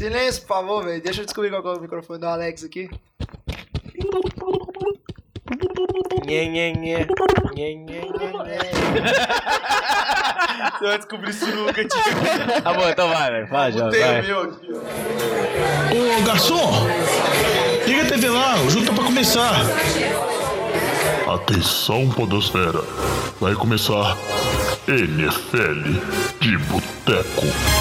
[0.00, 1.02] Silêncio, por favor, velho.
[1.02, 2.88] Deixa eu descobrir qual é o microfone do Alex aqui.
[6.24, 7.06] Nhê, nhê, nhê.
[7.54, 8.00] Nhê, nhê, nhê, nhê.
[10.72, 12.00] Você vai descobrir isso nunca, tio.
[12.62, 13.46] Tá bom, então vai, velho.
[13.48, 14.22] Vai, já, vai.
[14.22, 14.78] meu aqui, ó.
[15.92, 16.86] Ô garçom,
[17.86, 19.52] liga a TV lá, o jogo tá pra começar.
[21.28, 22.82] Atenção, Podosfera.
[23.38, 24.16] Vai começar
[24.88, 26.00] NFL
[26.40, 27.79] de Boteco.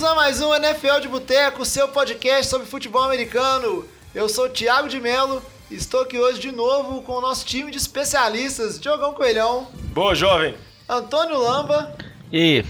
[0.00, 3.86] Bem-vindos a mais um NFL de Boteco, seu podcast sobre futebol americano.
[4.14, 7.44] Eu sou o Thiago de Melo e estou aqui hoje de novo com o nosso
[7.44, 10.54] time de especialistas, Diogão Coelhão, Boa, jovem.
[10.88, 11.94] Antônio Lamba
[12.32, 12.64] E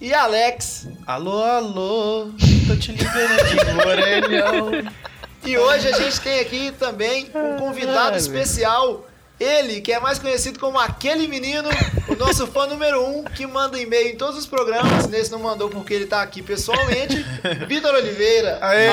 [0.00, 0.86] e Alex.
[1.04, 2.30] Alô, alô.
[2.68, 4.70] Tô te ligando de orelhão.
[5.44, 9.04] E hoje a gente tem aqui também um convidado especial,
[9.38, 11.68] ele que é mais conhecido como aquele menino,
[12.08, 15.06] o nosso fã número um, que manda e-mail em todos os programas.
[15.06, 17.24] Nesse não mandou porque ele tá aqui pessoalmente,
[17.66, 18.58] Vitor Oliveira.
[18.60, 18.88] Aê!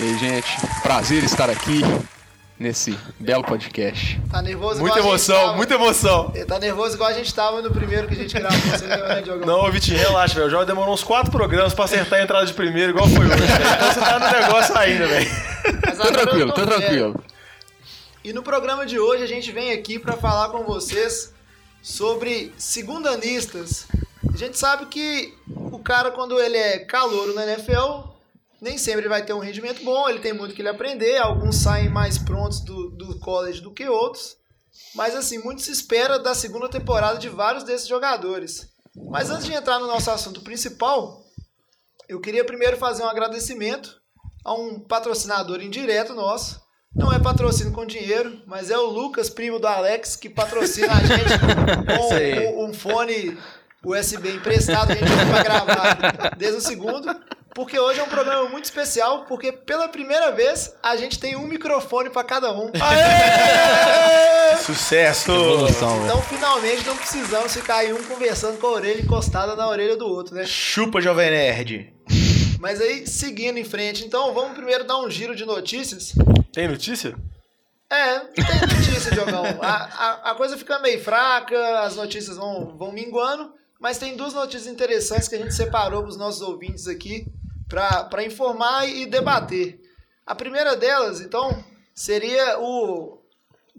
[0.00, 1.82] E aí, gente, prazer estar aqui
[2.58, 4.20] nesse belo podcast.
[4.30, 5.56] Tá nervoso Muita igual a gente emoção, tava?
[5.56, 6.32] muita emoção.
[6.34, 9.20] Ele tá nervoso igual a gente tava no primeiro que a gente gravou, você lembra,
[9.20, 9.46] né?
[9.46, 10.46] Não, Vitinho, relaxa, velho.
[10.46, 13.42] O Jorge demorou uns quatro programas pra acertar a entrada de primeiro, igual foi hoje.
[13.44, 15.30] Então você tá no negócio ainda, velho.
[15.96, 17.24] Tá tranquilo, tô tá tranquilo.
[18.24, 21.32] E no programa de hoje a gente vem aqui para falar com vocês
[21.82, 23.86] sobre segundanistas.
[24.32, 28.11] A gente sabe que o cara, quando ele é calouro na NFL,
[28.62, 31.88] nem sempre vai ter um rendimento bom, ele tem muito que ele aprender, alguns saem
[31.88, 34.36] mais prontos do, do college do que outros.
[34.94, 38.68] Mas assim, muito se espera da segunda temporada de vários desses jogadores.
[39.10, 41.24] Mas antes de entrar no nosso assunto principal,
[42.08, 44.00] eu queria primeiro fazer um agradecimento
[44.44, 46.62] a um patrocinador indireto nosso.
[46.94, 51.02] Não é patrocínio com dinheiro, mas é o Lucas, primo do Alex, que patrocina a
[51.02, 51.38] gente
[52.54, 53.36] com um, um fone
[53.84, 57.08] USB emprestado que a gente para gravar desde o segundo.
[57.54, 61.46] Porque hoje é um programa muito especial, porque pela primeira vez a gente tem um
[61.46, 62.72] microfone para cada um.
[64.64, 65.30] Sucesso!
[65.30, 66.02] evolução.
[66.04, 70.06] Então finalmente não precisamos ficar aí um conversando com a orelha encostada na orelha do
[70.06, 70.46] outro, né?
[70.46, 71.92] Chupa, Jovem Nerd.
[72.58, 76.14] Mas aí, seguindo em frente, então vamos primeiro dar um giro de notícias.
[76.54, 77.14] Tem notícia?
[77.90, 79.44] É, tem notícia, Diogão.
[79.60, 84.32] A, a, a coisa fica meio fraca, as notícias vão, vão minguando, mas tem duas
[84.32, 87.26] notícias interessantes que a gente separou para os nossos ouvintes aqui
[87.72, 89.80] para informar e debater.
[90.26, 93.18] A primeira delas, então, seria o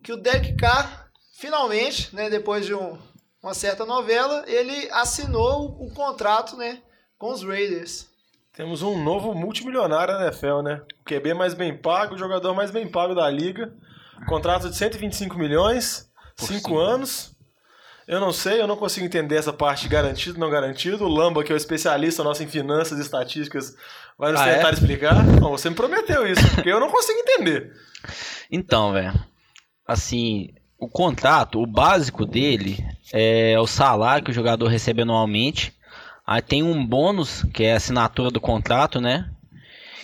[0.02, 2.98] que o Derek Carr, finalmente, né, depois de um-
[3.42, 6.82] uma certa novela, ele assinou o contrato né,
[7.18, 8.08] com os Raiders.
[8.53, 10.82] Temos um novo multimilionário na NFL, né?
[11.02, 13.74] O QB mais bem pago, o jogador mais bem pago da liga.
[14.28, 17.33] Contrato de 125 milhões, 5 anos.
[18.08, 21.06] Eu não sei, eu não consigo entender essa parte garantido, não garantido.
[21.06, 23.75] O Lamba, que é o especialista nosso em finanças e estatísticas,
[24.18, 24.56] vai nos Ah, é?
[24.56, 25.24] tentar explicar.
[25.24, 27.72] Não, você me prometeu isso, porque eu não consigo entender.
[28.52, 29.14] Então, velho,
[29.88, 35.74] assim, o contrato, o básico dele é o salário que o jogador recebe anualmente.
[36.28, 39.30] Aí tem um bônus, que é a assinatura do contrato, né?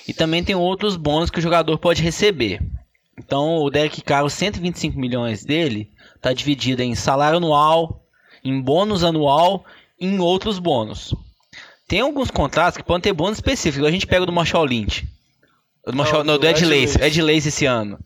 [0.07, 2.61] E também tem outros bônus que o jogador pode receber.
[3.17, 8.03] Então, o Derek Carr, os 125 milhões dele, tá dividido em salário anual,
[8.43, 9.65] em bônus anual
[9.99, 11.13] e em outros bônus.
[11.87, 13.87] Tem alguns contratos que podem ter bônus específicos.
[13.87, 15.07] A gente pega o do Marshall Lynch.
[15.85, 17.01] O do, Marshall, Não, não, do Ed Lace.
[17.01, 17.97] Ed Lace esse ano.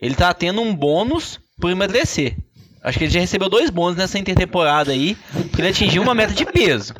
[0.00, 2.36] Ele tá tendo um bônus por emagrecer.
[2.82, 6.32] Acho que ele já recebeu dois bônus nessa intertemporada aí, porque ele atingiu uma meta
[6.32, 6.94] de peso.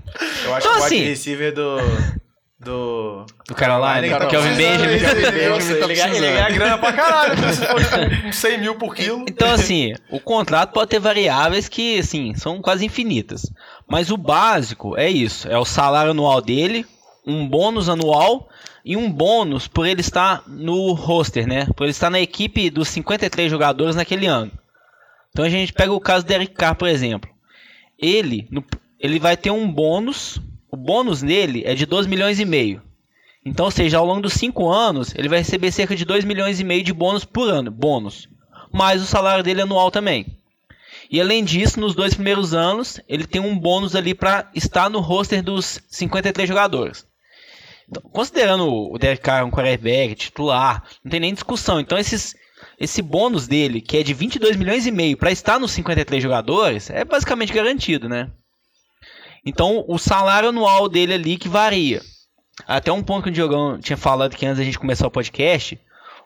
[0.45, 1.77] Eu acho Então, que o assim- receiver do.
[2.61, 3.25] Do.
[3.47, 4.93] Do Carolina, Cara, Kelvin precisa- Benjamin.
[4.95, 7.53] Ele, ele, Benjamin ele, ganha- grana pra caralho, né?
[7.53, 9.25] se for tipo, uns 100 mil por quilo.
[9.29, 13.43] Então, assim, o contrato pode ter variáveis que, assim, são quase infinitas.
[13.89, 16.85] Mas o básico é isso: é o salário anual dele,
[17.25, 18.49] um bônus anual
[18.85, 21.67] e um bônus por ele estar no roster, né?
[21.77, 24.51] Por ele estar na equipe dos 53 jogadores naquele ano.
[25.31, 27.31] Então a gente pega o caso do Eric Carr, por exemplo.
[27.97, 28.65] Ele, no-
[28.99, 30.41] ele vai ter um bônus.
[30.71, 32.83] O bônus dele é de 2 milhões e meio.
[33.45, 36.61] Então, ou seja, ao longo dos 5 anos, ele vai receber cerca de 2 milhões
[36.61, 37.71] e meio de bônus por ano.
[37.71, 38.29] Bônus
[38.73, 40.27] mais o salário dele anual também.
[41.11, 45.01] E além disso, nos dois primeiros anos, ele tem um bônus ali para estar no
[45.01, 47.07] roster dos 53 jogadores.
[47.89, 51.81] Então, considerando o Derek Carr um quarterback titular, não tem nem discussão.
[51.81, 52.37] Então esses,
[52.79, 56.91] esse bônus dele, que é de 22 milhões e meio para estar nos 53 jogadores,
[56.91, 58.31] é basicamente garantido, né?
[59.45, 62.03] Então o salário anual dele ali que varia.
[62.67, 65.79] Até um ponto que o Diogão tinha falado que antes da gente começar o podcast,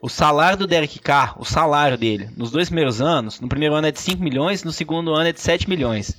[0.05, 3.87] O salário do Derek Carr, o salário dele, nos dois primeiros anos, no primeiro ano
[3.87, 6.17] é de 5 milhões, no segundo ano é de 7 milhões.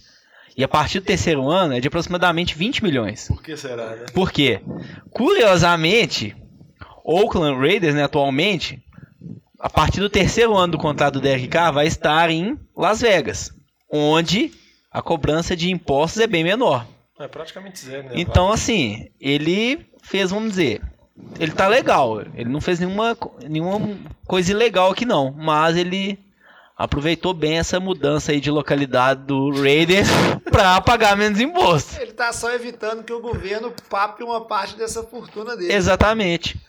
[0.55, 3.27] E a partir do terceiro ano é de aproximadamente 20 milhões.
[3.27, 4.05] Por que será, né?
[4.13, 4.61] Por quê?
[5.11, 6.33] Curiosamente,
[7.03, 8.81] Oakland Raiders, né, atualmente,
[9.59, 13.51] a partir do terceiro ano do contrato do Derek Carr, vai estar em Las Vegas,
[13.91, 14.49] onde
[14.93, 16.85] a cobrança de impostos é bem menor.
[17.19, 18.11] É praticamente zero, né?
[18.15, 20.81] Então, assim, ele fez, vamos dizer,
[21.39, 22.21] ele tá legal.
[22.21, 23.17] Ele não fez nenhuma,
[23.49, 23.97] nenhuma
[24.27, 25.31] coisa ilegal aqui, não.
[25.31, 26.19] Mas ele
[26.77, 30.07] aproveitou bem essa mudança aí de localidade do Raiders
[30.51, 31.99] pra pagar menos imposto.
[31.99, 35.73] Ele tá só evitando que o governo pape uma parte dessa fortuna dele.
[35.73, 36.59] Exatamente.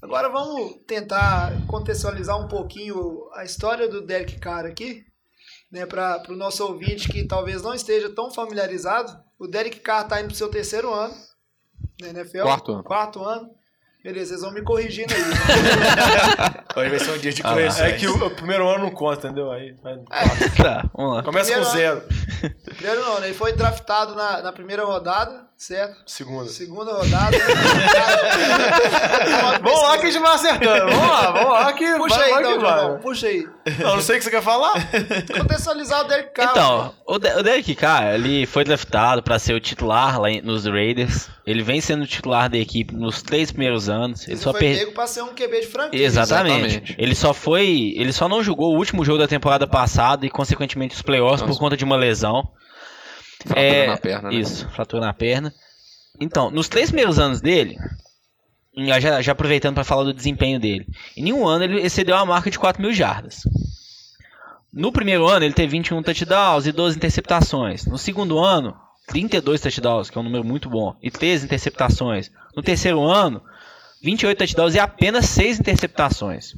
[0.00, 5.04] Agora vamos tentar contextualizar um pouquinho a história do Derek Carr aqui,
[5.72, 9.16] né, para o nosso ouvinte que talvez não esteja tão familiarizado.
[9.38, 11.14] O Derek Carr está indo para o seu terceiro ano
[12.00, 12.42] na NFL.
[12.42, 12.84] Quarto ano.
[12.84, 13.50] Quarto ano.
[14.04, 15.20] Beleza, vocês vão me corrigindo aí.
[16.76, 17.80] Hoje vai ser um dia de Ah, correções.
[17.92, 19.50] É que o, o primeiro ano não conta, entendeu?
[19.52, 19.96] Aí, vai-
[20.56, 21.22] Tá, vamos lá.
[21.22, 22.02] Começa com Primeiro zero.
[22.64, 23.28] Primeiro não, né?
[23.28, 25.96] Ele foi draftado na, na primeira rodada, certo?
[26.06, 26.48] Segunda.
[26.48, 27.36] Segunda rodada.
[29.62, 30.90] Vamos lá que a gente vai acertando.
[30.90, 32.80] Vamos lá, vamos lá que Puxa vai, aí, vai então, que vai.
[32.80, 32.98] João.
[32.98, 33.46] Puxa aí.
[33.78, 34.72] Não, não sei o que você quer falar.
[35.38, 36.50] Contextualizar o Derek Carr.
[36.50, 40.66] Então, o, De o Derek Carr, ele foi draftado para ser o titular lá nos
[40.66, 41.30] Raiders.
[41.46, 44.24] Ele vem sendo o titular da equipe nos três primeiros anos.
[44.24, 44.78] Ele Ele só foi per...
[44.78, 46.04] pego pra ser um QB de franquia.
[46.04, 46.66] Exatamente.
[46.66, 46.96] Exatamente.
[46.98, 47.94] Ele só foi.
[47.96, 51.48] Ele só não jogou o último jogo da temporada passada e, consequentemente, os playoffs por
[51.48, 51.60] Nossa.
[51.60, 52.50] conta de uma lesão.
[53.42, 54.34] Fratura É, na perna, né?
[54.36, 55.54] Isso, fratura na perna.
[56.20, 57.76] Então, nos três primeiros anos dele,
[59.00, 60.86] já, já aproveitando para falar do desempenho dele,
[61.16, 63.42] em nenhum ano ele excedeu a marca de 4 mil jardas.
[64.72, 67.84] No primeiro ano ele teve 21 touchdowns e 12 interceptações.
[67.86, 68.74] No segundo ano,
[69.08, 72.30] 32 touchdowns, que é um número muito bom, e 13 interceptações.
[72.56, 73.42] No terceiro ano,
[74.02, 76.54] 28 touchdowns e apenas 6 interceptações.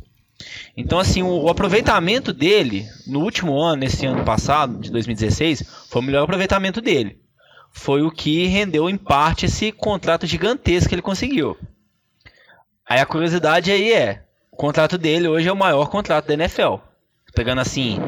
[0.76, 6.02] Então, assim, o, o aproveitamento dele no último ano, nesse ano passado, de 2016, foi
[6.02, 7.20] o melhor aproveitamento dele.
[7.72, 11.56] Foi o que rendeu, em parte, esse contrato gigantesco que ele conseguiu.
[12.88, 16.76] Aí a curiosidade aí é: o contrato dele hoje é o maior contrato da NFL.
[17.34, 17.98] Pegando assim,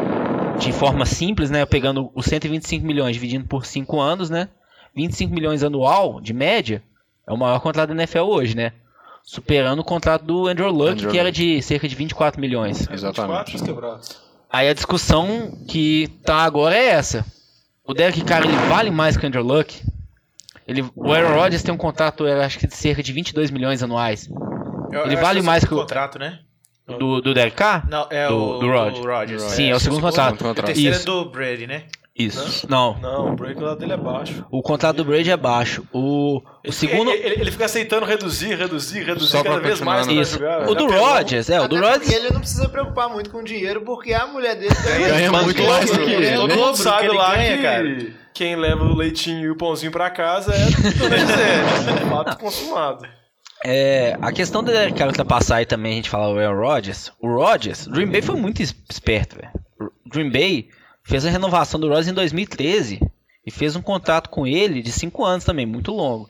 [0.59, 1.67] de forma simples, né?
[1.67, 4.49] Pegando os 125 milhões dividindo por 5 anos, né?
[4.95, 6.83] 25 milhões anual, de média,
[7.27, 8.73] é o maior contrato da NFL hoje, né?
[9.29, 12.89] Superando o contrato do Andrew Luck, Andrew que era de cerca de 24 milhões.
[12.89, 13.53] Exatamente.
[13.53, 14.21] Quatro quebrados.
[14.49, 17.27] Aí a discussão que tá agora é essa.
[17.85, 19.83] O Derek Carr, ele vale mais que o Andrew Luck?
[20.67, 23.83] Ele, o Aaron Rodgers tem um contrato, eu acho que de cerca de 22 milhões
[23.83, 24.29] anuais.
[24.93, 26.41] Eu- ele eu vale mais é o que o- contrato, né?
[26.87, 27.89] Do, do Derek Carr?
[27.91, 29.43] Não, é Do- o do Rodgers.
[29.43, 30.37] Sim, é o segundo contrato.
[30.37, 30.65] segundo contrato.
[30.65, 31.03] O terceiro Isso.
[31.03, 31.83] é do Brady, né?
[32.19, 32.67] Isso.
[32.71, 32.97] Não.
[32.99, 34.45] Não, o break lá dele é baixo.
[34.51, 35.87] O contrato do Brady é baixo.
[35.93, 37.11] O, o segundo.
[37.11, 40.39] Ele, ele- ele fica aceitando reduzir, reduzir, reduzir Só cada vez mais Isso.
[40.39, 40.69] jogar.
[40.69, 40.87] O do.
[40.87, 42.11] Rodgers, é, o do Rodgers.
[42.11, 44.75] ele não precisa preocupar muito com dinheiro, porque a mulher dele
[45.09, 48.07] Ganha muito Todo mais do mundo- que ele, Todo mundo sabe lá ganha, que cara.
[48.33, 52.03] quem leva o leitinho e o pãozinho pra casa é do Zé.
[52.03, 53.07] É fato consumado.
[53.65, 57.11] É, a questão do Derek Carr ultrapassar aí também, a gente fala o Aaron Rodgers.
[57.21, 59.51] O Rodgers, o Dream Bay foi muito es- esperto, velho.
[60.07, 60.69] O Dream Bay
[61.07, 63.01] fez a renovação do Rodgers em 2013
[63.47, 66.29] e fez um contrato com ele de 5 anos também, muito longo.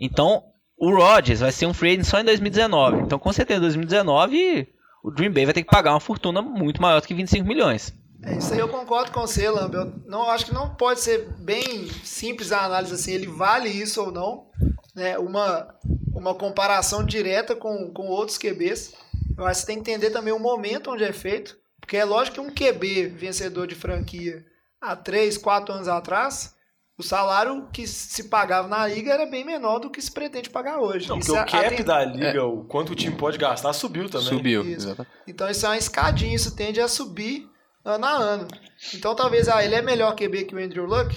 [0.00, 0.42] Então,
[0.78, 3.02] o Rodgers vai ser um free agent só em 2019.
[3.02, 4.66] Então, com certeza, em 2019,
[5.04, 7.92] o Dream Bay vai ter que pagar uma fortuna muito maior do que 25 milhões.
[8.24, 9.74] É isso aí, eu concordo com você, Lamb.
[9.74, 14.00] Eu não, acho que não pode ser bem simples a análise assim, ele vale isso
[14.00, 14.46] ou não.
[14.94, 15.18] Né?
[15.18, 15.74] Uma,
[16.14, 18.94] uma comparação direta com, com outros QBs.
[19.36, 21.56] Eu acho que você tem que entender também o momento onde é feito.
[21.82, 24.42] Porque é lógico que um QB vencedor de franquia
[24.80, 26.54] há 3, 4 anos atrás,
[26.96, 30.78] o salário que se pagava na liga era bem menor do que se pretende pagar
[30.78, 31.08] hoje.
[31.08, 33.72] Não, Isso porque o é- cap aten- da liga, o quanto o time pode gastar,
[33.74, 34.28] subiu também.
[34.28, 34.62] Subiu.
[34.62, 34.86] Isso.
[34.86, 35.12] exatamente.
[35.26, 37.46] Então isso é uma escadinha, isso tende a subir
[37.84, 38.48] ano a ano.
[38.94, 41.14] Então talvez ah, ele é melhor QB que o Andrew Luck?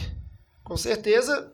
[0.64, 1.52] Com certeza,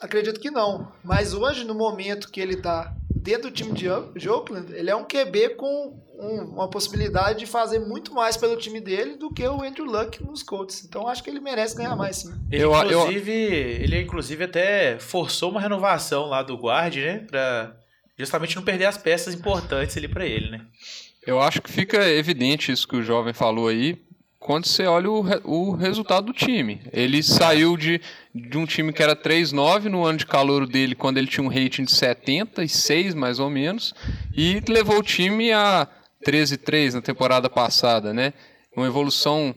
[0.00, 0.92] acredito que não.
[1.04, 5.04] Mas hoje, no momento que ele está dentro do time de Oakland, ele é um
[5.04, 9.62] QB com um- uma possibilidade de fazer muito mais pelo time dele do que o
[9.62, 10.84] Andrew Luck nos Colts.
[10.84, 12.32] Então acho que ele merece ganhar mais sim.
[12.50, 17.18] Ele, Eu- eu- inclusive, ele inclusive até forçou uma renovação lá do guard, né?
[17.30, 17.74] Pra
[18.18, 20.60] justamente não perder as peças importantes ali pra ele, né?
[21.26, 23.98] Eu acho que fica evidente isso que o jovem falou aí
[24.38, 26.80] quando você olha o, re- o resultado do time.
[26.92, 28.00] Ele saiu de,
[28.34, 31.48] de um time que era 3-9 no ano de calor dele, quando ele tinha um
[31.48, 33.94] rating de 76, mais ou menos,
[34.34, 35.86] e levou o time a
[36.24, 38.32] 13-3 na temporada passada, né?
[38.76, 39.54] Uma evolução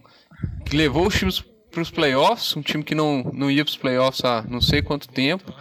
[0.65, 3.77] que levou os times para os playoffs, um time que não, não ia para os
[3.77, 5.53] playoffs há não sei quanto tempo.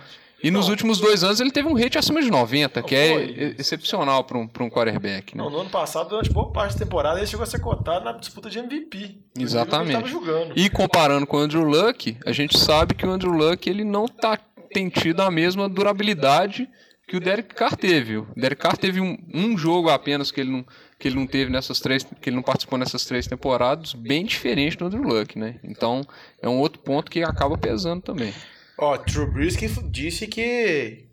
[0.43, 4.25] E nos últimos dois anos ele teve um rate acima de 90, que é excepcional
[4.25, 5.37] para um, pra um quarterback.
[5.37, 5.43] Né?
[5.43, 8.13] Não, no ano passado, durante boa parte da temporada, ele chegou a ser cotado na
[8.13, 9.19] disputa de MVP.
[9.39, 10.13] Exatamente.
[10.57, 14.09] E comparando com o Andrew Luck, a gente sabe que o Andrew Luck ele não
[14.09, 14.37] tá,
[14.73, 16.69] tem tido a mesma durabilidade
[17.07, 18.17] que o Derek Carr teve.
[18.17, 20.65] O Derek Carr teve um, um jogo apenas que ele não
[21.03, 24.77] que ele não teve nessas três, que ele não participou nessas três temporadas, bem diferente
[24.77, 25.57] do Andrew Luck, né?
[25.65, 26.07] Então
[26.41, 28.33] é um outro ponto que acaba pesando também.
[28.79, 31.07] Ó, True Brisky disse que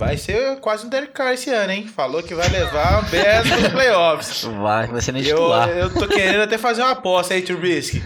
[0.00, 1.86] vai ser quase um Derek Carr esse ano, hein?
[1.86, 4.42] Falou que vai levar o Bears nos playoffs.
[4.44, 5.68] Vai, vai ser nem Eu, titular.
[5.68, 8.02] eu tô querendo até fazer uma aposta aí, Trubisky.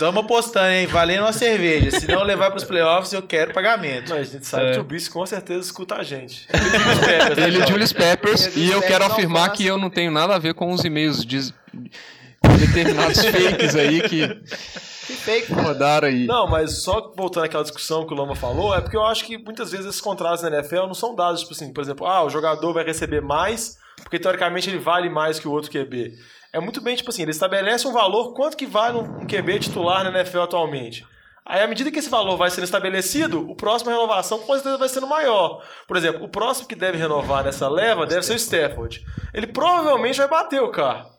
[0.00, 0.86] Tamo apostando, hein?
[0.88, 1.92] Valendo uma cerveja.
[1.92, 4.10] Se não levar pros playoffs, eu quero pagamento.
[4.10, 4.66] Mas a gente sabe É.
[4.66, 6.46] que o Trubisky com certeza escuta a gente.
[7.46, 10.38] Ele é Julius Peppers Julius e eu quero afirmar que eu não tenho nada a
[10.38, 11.54] ver com os e-mails de
[12.58, 14.40] determinados fakes aí que
[15.12, 15.52] Que fake.
[15.52, 16.26] rodaram aí.
[16.26, 19.36] Não, mas só voltando àquela discussão que o Loma falou, é porque eu acho que
[19.36, 22.30] muitas vezes esses contratos na NFL não são dados, tipo assim, por exemplo, ah, o
[22.30, 26.12] jogador vai receber mais, porque teoricamente ele vale mais que o outro QB.
[26.52, 30.04] É muito bem, tipo assim, ele estabelece um valor, quanto que vale um QB titular
[30.04, 31.06] na NFL atualmente.
[31.44, 34.88] Aí, à medida que esse valor vai sendo estabelecido, o próximo renovação com certeza vai
[34.88, 35.62] sendo maior.
[35.88, 39.04] Por exemplo, o próximo que deve renovar nessa leva deve ser o Stafford.
[39.34, 41.10] Ele provavelmente vai bater o carro.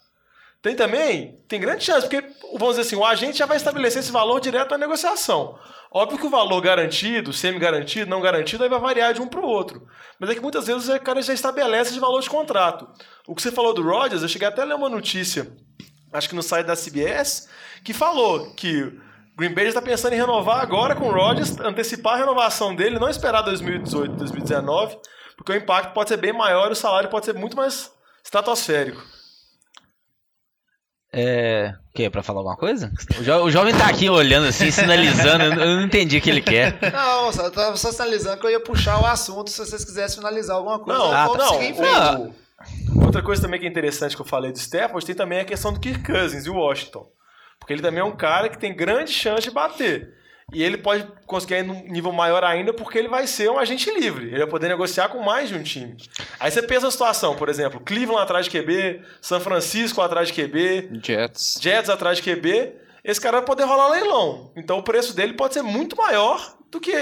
[0.63, 4.13] Tem também, tem grande chance, porque, vamos dizer assim, o agente já vai estabelecer esse
[4.13, 5.59] valor direto na negociação.
[5.91, 9.45] Óbvio que o valor garantido, semi-garantido, não garantido, aí vai variar de um para o
[9.45, 9.85] outro.
[10.17, 12.87] Mas é que muitas vezes o cara já estabelece de valor de contrato.
[13.27, 15.51] O que você falou do Rodgers, eu cheguei até a ler uma notícia,
[16.13, 17.49] acho que no site da CBS,
[17.83, 18.89] que falou que
[19.35, 23.09] Green Bay está pensando em renovar agora com o Rodgers, antecipar a renovação dele, não
[23.09, 24.97] esperar 2018, 2019,
[25.35, 27.91] porque o impacto pode ser bem maior e o salário pode ser muito mais
[28.23, 29.12] estratosférico.
[31.13, 31.75] É.
[31.89, 32.09] O quê?
[32.09, 32.91] Pra falar alguma coisa?
[33.19, 35.43] O, jo- o jovem tá aqui olhando assim, sinalizando.
[35.43, 36.77] Eu não entendi o que ele quer.
[36.91, 40.17] Não, só, eu tava só sinalizando que eu ia puxar o assunto se vocês quisessem
[40.17, 40.99] finalizar alguma coisa.
[40.99, 41.53] Não, Ah, não.
[41.53, 41.91] seguir em frente.
[41.93, 42.21] Não.
[42.97, 45.45] o- Outra coisa também que é interessante que eu falei do Stafford tem também a
[45.45, 47.05] questão do Kirk Cousins e o Washington.
[47.59, 50.13] Porque ele também é um cara que tem grande chance de bater.
[50.53, 53.89] E ele pode conseguir ir num nível maior ainda porque ele vai ser um agente
[53.91, 54.27] livre.
[54.27, 55.97] Ele vai poder negociar com mais de um time.
[56.39, 60.33] Aí você pensa a situação, por exemplo, Cleveland atrás de QB, São Francisco atrás de
[60.33, 61.57] QB, Jets.
[61.61, 62.73] Jets atrás de QB.
[63.03, 64.51] Esse cara vai poder rolar leilão.
[64.55, 66.93] Então o preço dele pode ser muito maior do que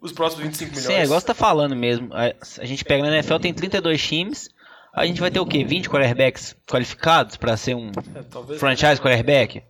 [0.00, 0.86] os próximos 25 milhões.
[0.86, 2.08] Sim, é igual você tá falando mesmo.
[2.12, 4.48] A gente pega na NFL, tem 32 times.
[4.94, 5.64] A gente vai ter o quê?
[5.64, 9.62] 20 quarterbacks qualificados pra ser um É, franchise quarterback?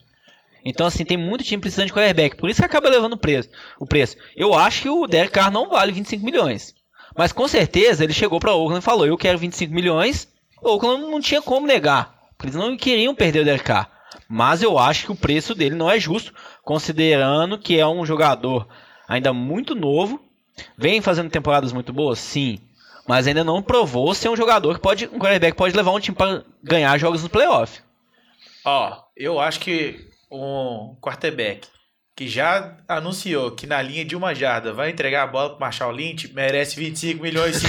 [0.64, 2.37] Então, assim, tem muito time precisando de quarterback.
[2.37, 3.49] Por isso que acaba levando o preço.
[3.78, 4.16] O preço.
[4.37, 6.75] Eu acho que o Derek Carr não vale 25 milhões.
[7.16, 10.28] Mas com certeza ele chegou pra Oakland e falou: Eu quero 25 milhões.
[10.62, 12.14] O Oakland não tinha como negar.
[12.37, 13.90] Porque eles não queriam perder o Derek Carr.
[14.28, 18.66] Mas eu acho que o preço dele não é justo, considerando que é um jogador
[19.09, 20.21] ainda muito novo.
[20.76, 22.19] Vem fazendo temporadas muito boas?
[22.19, 22.59] Sim.
[23.07, 25.07] Mas ainda não provou ser um jogador que pode.
[25.07, 27.81] Um quarterback pode levar um time para ganhar jogos no playoff.
[28.64, 31.68] Ó, eu acho que um quarterback
[32.14, 35.90] que já anunciou que na linha de uma jarda vai entregar a bola pro Marshall
[35.90, 37.66] Lynch merece 25 milhões sim.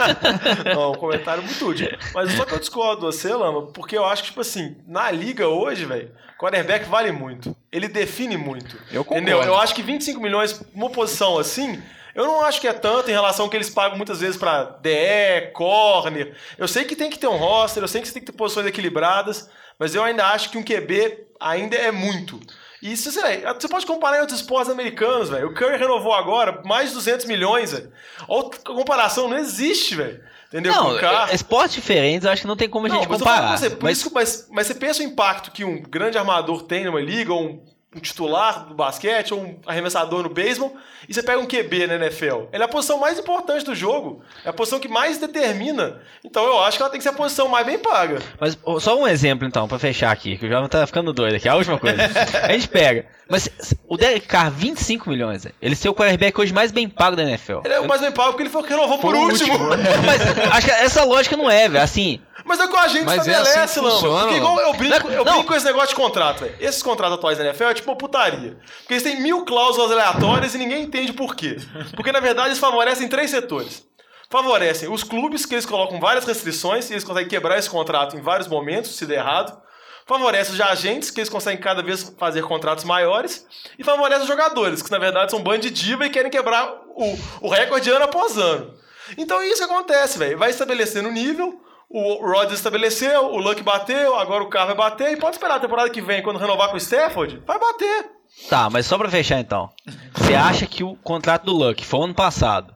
[0.74, 1.88] Não, um comentário muito útil.
[2.14, 5.10] Mas só que eu discordo de você, Lama, porque eu acho que, tipo assim, na
[5.10, 7.54] liga hoje, velho, quarterback vale muito.
[7.70, 8.76] Ele define muito.
[8.90, 9.22] Eu concordo.
[9.22, 9.42] Entendeu?
[9.42, 11.80] Eu acho que 25 milhões numa posição assim,
[12.14, 14.64] eu não acho que é tanto em relação ao que eles pagam muitas vezes pra
[14.64, 16.34] DE, corner.
[16.56, 18.38] Eu sei que tem que ter um roster, eu sei que você tem que ter
[18.38, 22.40] posições equilibradas, mas eu ainda acho que um QB ainda é muito.
[22.82, 25.48] E isso, sei lá, você pode comparar em outros esportes americanos, velho.
[25.48, 27.90] O Curry renovou agora mais de 200 milhões, velho.
[28.28, 30.20] Outra comparação não existe, velho.
[30.48, 30.72] Entendeu?
[30.72, 33.50] Não, é- esportes diferentes, eu acho que não tem como a gente comparar.
[33.50, 36.84] com você, mas isso mas, mas você pensa o impacto que um grande armador tem
[36.84, 37.64] numa liga, ou um,
[37.96, 40.76] um titular do basquete, ou um arremessador no beisebol,
[41.08, 42.48] e você pega um QB na NFL.
[42.52, 46.00] Ele é a posição mais importante do jogo, é a posição que mais determina.
[46.22, 48.18] Então eu acho que ela tem que ser a posição mais bem paga.
[48.38, 51.48] Mas só um exemplo então, pra fechar aqui, que o jovem tá ficando doido aqui.
[51.48, 51.96] A última coisa.
[52.42, 53.06] a gente pega.
[53.28, 53.48] Mas
[53.88, 55.46] o Derek Carr, 25 milhões.
[55.60, 57.60] Ele ser o quarterback hoje mais bem pago da NFL.
[57.64, 59.58] Ele é o mais bem pago porque ele foi que renovou por Foi o último.
[60.04, 61.82] Mas acho que essa lógica não é, velho.
[61.82, 63.96] Assim, Mas é o que a gente Mas é estabelece, assim que Lamba.
[63.96, 66.54] funciona, Porque igual eu brinco, eu brinco com esse negócio de contrato, velho.
[66.60, 68.56] Esses contratos atuais da NFL é tipo uma putaria.
[68.78, 71.56] Porque eles têm mil cláusulas aleatórias e ninguém entende por quê.
[71.96, 73.84] Porque, na verdade, eles favorecem três setores.
[74.30, 78.20] Favorecem os clubes, que eles colocam várias restrições e eles conseguem quebrar esse contrato em
[78.20, 79.60] vários momentos, se der errado.
[80.06, 83.44] Favorece os agentes, que eles conseguem cada vez fazer contratos maiores.
[83.76, 86.72] E favorece os jogadores, que na verdade são um bando de diva e querem quebrar
[86.94, 88.72] o, o recorde ano após ano.
[89.18, 90.38] Então é isso que acontece, velho.
[90.38, 95.12] Vai estabelecendo o nível, o Rodgers estabeleceu, o Luck bateu, agora o carro vai bater.
[95.12, 98.10] E pode esperar a temporada que vem, quando renovar com o Stafford, vai bater.
[98.48, 99.70] tá, mas só pra fechar então.
[100.14, 102.74] Você acha que o contrato do Luck foi ano passado?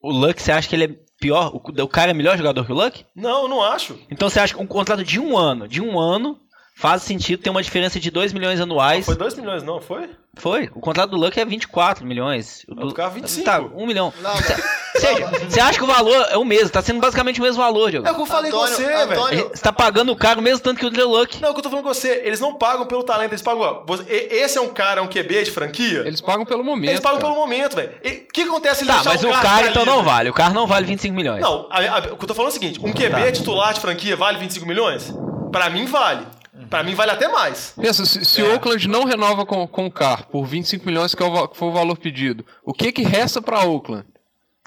[0.00, 1.54] O Luck, você acha que ele é pior?
[1.54, 3.04] O, o cara é melhor jogador que o Luck?
[3.14, 3.98] Não, eu não acho.
[4.10, 6.40] Então você acha que um contrato de um ano, de um ano,
[6.74, 9.04] faz sentido ter uma diferença de 2 milhões anuais?
[9.06, 10.08] Foi 2 milhões, não foi?
[10.34, 10.70] Foi.
[10.74, 12.64] O contrato do Luck é 24 milhões.
[12.66, 13.44] O Não, do carro 25.
[13.44, 14.12] Tá, 1 milhão.
[14.22, 16.70] Não, Você você acha que o valor é o mesmo?
[16.70, 18.06] Tá sendo basicamente o mesmo valor, Diogo.
[18.08, 19.48] É o que eu falei com Antônio- você, velho.
[19.54, 21.40] Você tá pagando o o mesmo tanto que o Drew Luck.
[21.40, 23.60] Não, o que eu tô falando com você, eles não pagam pelo talento, eles pagam.
[23.62, 26.00] ó, esse é um cara, um QB de franquia?
[26.06, 26.90] Eles pagam pelo momento.
[26.90, 27.32] Eles pagam cara.
[27.32, 27.90] pelo momento, velho.
[28.02, 29.96] E O que acontece se ele Tá, mas o carro cara então livre?
[29.98, 30.30] não vale.
[30.30, 31.42] O carro não vale 25 milhões.
[31.42, 33.32] Não, a- a- o que eu tô falando é o seguinte: um QB Tá.
[33.32, 35.12] titular de franquia vale 25 milhões?
[35.50, 36.26] Pra mim, vale.
[36.68, 37.74] Pra mim, vale até mais.
[37.80, 41.22] Pensa, se, se o Oakland não renova com, com o Carr por 25 milhões, que,
[41.22, 44.04] é o, que foi o valor pedido, o que que resta pra Oakland?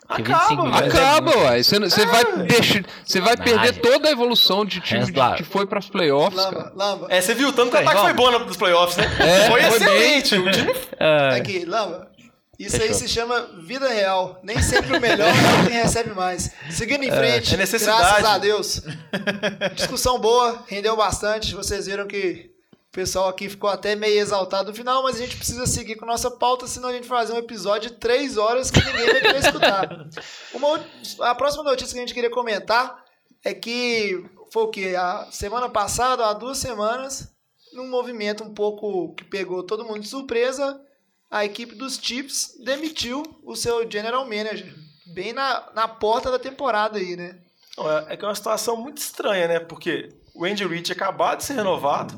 [0.08, 0.86] Acaba, 25 milhões velho.
[0.86, 1.40] é Acaba, muito.
[1.46, 1.64] uai.
[1.64, 3.60] Você, você vai, deixar, você vai Sacanagem.
[3.74, 6.72] perder toda a evolução de time que foi pras playoffs, Lamba, cara.
[6.75, 7.08] Lamba.
[7.10, 9.06] É, você viu tanto que o Bem, ataque foi bom nos playoffs, né?
[9.20, 10.36] É, foi foi excelente.
[10.36, 12.08] O time Ah, Aqui, Lamba.
[12.58, 12.96] Isso aí Fechou.
[12.96, 14.40] se chama vida real.
[14.44, 15.28] Nem sempre o melhor
[15.64, 16.52] é quem recebe mais.
[16.72, 18.00] Seguindo em frente, é necessidade.
[18.00, 18.82] graças a Deus.
[19.76, 21.54] Discussão boa, rendeu bastante.
[21.56, 25.36] Vocês viram que o pessoal aqui ficou até meio exaltado no final, mas a gente
[25.36, 28.72] precisa seguir com nossa pauta, senão a gente vai fazer um episódio de três horas
[28.72, 30.08] que ninguém vai querer escutar.
[30.54, 30.86] Uma
[31.20, 33.04] a próxima notícia que a gente queria comentar
[33.44, 34.96] é que foi o que?
[34.96, 37.30] A semana passada, há duas semanas,
[37.74, 40.82] num movimento um pouco que pegou todo mundo de surpresa,
[41.36, 44.74] a equipe dos Chiefs demitiu o seu general manager.
[45.06, 47.36] Bem na, na porta da temporada aí, né?
[47.77, 49.60] É, é que é uma situação muito estranha, né?
[49.60, 52.18] Porque o Andy Reid acabado de ser renovado.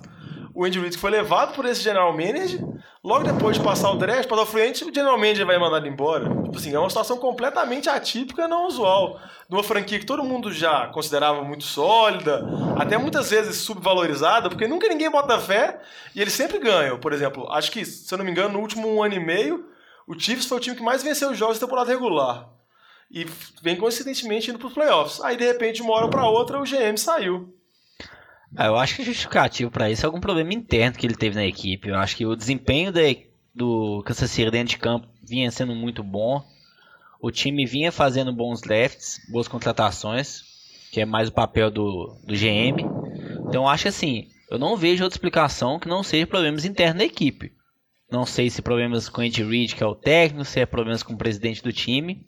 [0.58, 2.60] O Andy Reid foi levado por esse general manager.
[3.04, 5.90] Logo depois de passar o draft, passar o frente, o general manager vai mandar ele
[5.90, 6.28] embora.
[6.46, 9.20] Tipo assim, é uma situação completamente atípica não usual.
[9.48, 12.44] De uma franquia que todo mundo já considerava muito sólida,
[12.76, 15.80] até muitas vezes subvalorizada, porque nunca ninguém bota fé
[16.16, 16.98] e eles sempre ganham.
[16.98, 19.64] Por exemplo, acho que, se eu não me engano, no último ano e meio,
[20.08, 22.50] o Chiefs foi o time que mais venceu os jogos da temporada regular
[23.12, 23.28] e
[23.62, 25.22] vem consistentemente indo para os playoffs.
[25.22, 27.56] Aí, de repente, de uma hora para outra, o GM saiu.
[28.56, 31.36] Ah, eu acho que o justificativo pra isso é algum problema interno que ele teve
[31.36, 31.90] na equipe.
[31.90, 33.02] Eu acho que o desempenho da-
[33.54, 36.44] do Kansas City dentro de campo vinha sendo muito bom.
[37.20, 40.44] O time vinha fazendo bons drafts, boas contratações,
[40.92, 42.88] que é mais o papel do, do GM.
[43.48, 47.00] Então eu acho que assim, eu não vejo outra explicação que não seja problemas internos
[47.00, 47.52] da equipe.
[48.10, 51.04] Não sei se problemas com o Andy Reid, que é o técnico, se é problemas
[51.04, 52.26] com o presidente do time.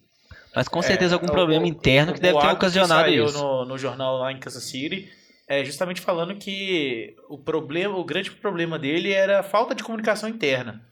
[0.54, 3.10] Mas com certeza algum É, o- problema o- interno que o deve ter ocasionado que
[3.12, 3.38] saiu isso.
[3.38, 5.08] No, no jornal lá em Kansas City,
[5.50, 10.30] é justamente falando que o problema, o grande problema dele era a falta de comunicação
[10.30, 10.88] interna.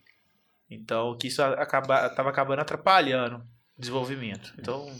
[0.69, 3.37] Então, que isso acaba, tava acabando atrapalhando
[3.77, 4.53] o desenvolvimento.
[4.59, 4.91] Então,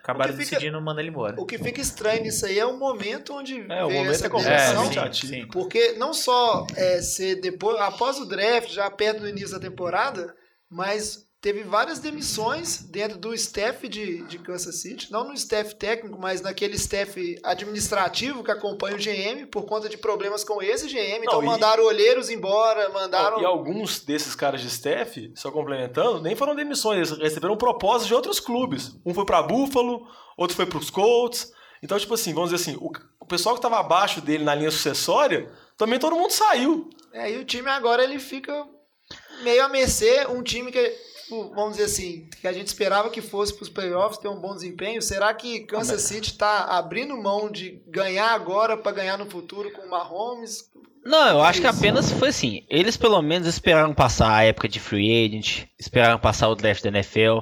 [0.00, 1.40] acabaram o que fica- decidindo mandar ele embora.
[1.40, 4.26] O que fica estranho nisso aí é o momento onde É, o momento essa é
[4.26, 5.12] É, completamente demissão.
[5.14, 5.46] sim, sim.
[5.48, 10.32] Porque não só é, ser depois, após o draft, já perto do início da temporada,
[10.70, 16.18] mas teve várias demissões dentro do staff de, de Kansas City, não no staff técnico,
[16.20, 21.22] mas naquele staff administrativo que acompanha o GM por conta de problemas com esse GM.
[21.24, 23.40] Então Não, e- mandaram olheiros embora, mandaram.
[23.40, 28.14] E alguns desses caras de staff, só complementando, nem foram demissões, eles receberam propostas de
[28.14, 28.94] outros clubes.
[29.04, 30.06] Um foi pra Buffalo,
[30.36, 31.52] outro foi pros Colts.
[31.82, 34.70] Então, tipo assim, vamos dizer assim, o, o pessoal que tava abaixo dele na linha
[34.70, 36.90] sucessória, também todo mundo saiu.
[37.14, 38.66] É, e o time agora ele fica
[39.42, 40.88] meio a mercê, um time que,
[41.22, 44.40] tipo, vamos dizer assim, que a gente esperava que fosse para os playoffs, ter um
[44.40, 45.00] bom desempenho.
[45.02, 49.82] Será que Kansas City está abrindo mão de ganhar agora para ganhar no futuro com
[49.82, 50.70] o Mahomes?
[51.04, 52.64] Não, eu acho que apenas foi assim.
[52.68, 56.90] Eles pelo menos esperaram passar a época de free agent, esperaram passar o draft da
[56.90, 57.40] NFL,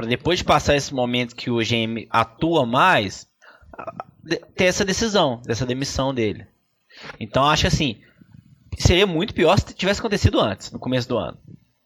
[0.00, 3.28] Pra depois de passar esse momento que o GM atua mais,
[4.56, 6.46] ter essa decisão, dessa demissão dele.
[7.18, 8.00] Então acho assim,
[8.82, 11.36] seria muito pior se tivesse acontecido antes, no começo do ano.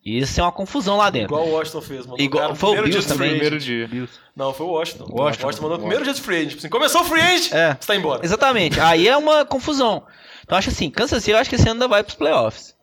[0.05, 1.35] E isso é uma confusão lá dentro.
[1.35, 2.07] Igual o Washington fez.
[2.07, 3.31] Mandou Igual- o foi o primeiro Bills também.
[3.31, 3.89] Primeiro dia.
[4.37, 5.05] Não, foi o Washington.
[5.05, 5.15] Washington.
[5.15, 5.79] O Washington mandou Washington.
[5.79, 6.49] primeiro dia de free agent.
[6.51, 7.75] Tipo assim, começou o free agent, É.
[7.81, 8.25] você tá embora.
[8.25, 8.79] Exatamente.
[8.81, 10.05] Aí é uma confusão.
[10.45, 12.75] Então acho assim, Kansas City eu acho que esse ano ainda vai pros playoffs.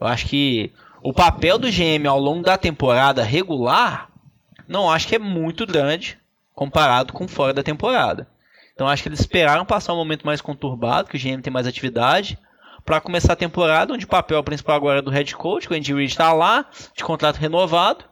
[0.00, 4.08] Eu acho que o papel do GM ao longo da temporada regular,
[4.66, 6.18] não acho que é muito grande
[6.52, 8.26] comparado com fora da temporada.
[8.74, 11.68] Então acho que eles esperaram passar um momento mais conturbado, que o GM tem mais
[11.68, 12.36] atividade,
[12.84, 15.94] para começar a temporada, onde o papel principal agora é do head coach, o Andy
[15.94, 18.04] Reid está lá, de contrato renovado.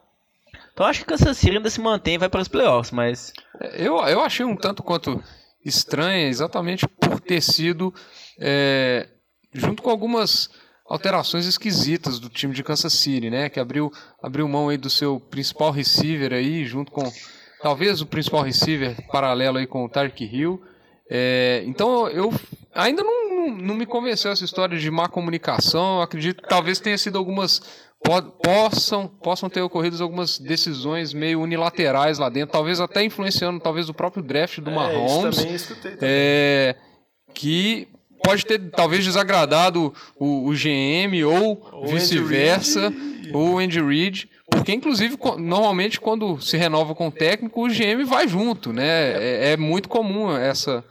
[0.72, 3.32] Então acho que Kansas City ainda se mantém e vai para os playoffs, mas
[3.74, 5.22] Eu, eu achei um tanto quanto
[5.64, 7.94] estranha, exatamente por ter sido
[8.38, 9.08] é,
[9.52, 10.50] junto com algumas
[10.86, 13.48] alterações esquisitas do time de Kansas City, né?
[13.48, 17.10] Que abriu, abriu mão aí do seu principal receiver aí, junto com
[17.62, 20.62] talvez o principal receiver paralelo aí com o Tark Hill.
[21.08, 22.32] É, então eu
[22.74, 25.96] ainda não, não, não me convenceu essa história de má comunicação.
[25.96, 27.60] Eu acredito que talvez tenha sido algumas
[28.02, 33.88] po- possam, possam ter ocorrido algumas decisões meio unilaterais lá dentro, talvez até influenciando talvez
[33.88, 35.36] o próprio draft do É, Mahomes.
[35.36, 35.90] isso também escutei.
[35.92, 36.08] também.
[36.10, 36.76] É,
[37.34, 37.88] que
[38.24, 42.92] pode ter talvez desagradado o, o GM ou vice-versa,
[43.32, 44.28] ou o Andy Reid.
[44.50, 48.84] Porque, inclusive, normalmente quando se renova com o técnico, o GM vai junto, né?
[49.12, 50.84] É, é muito comum essa,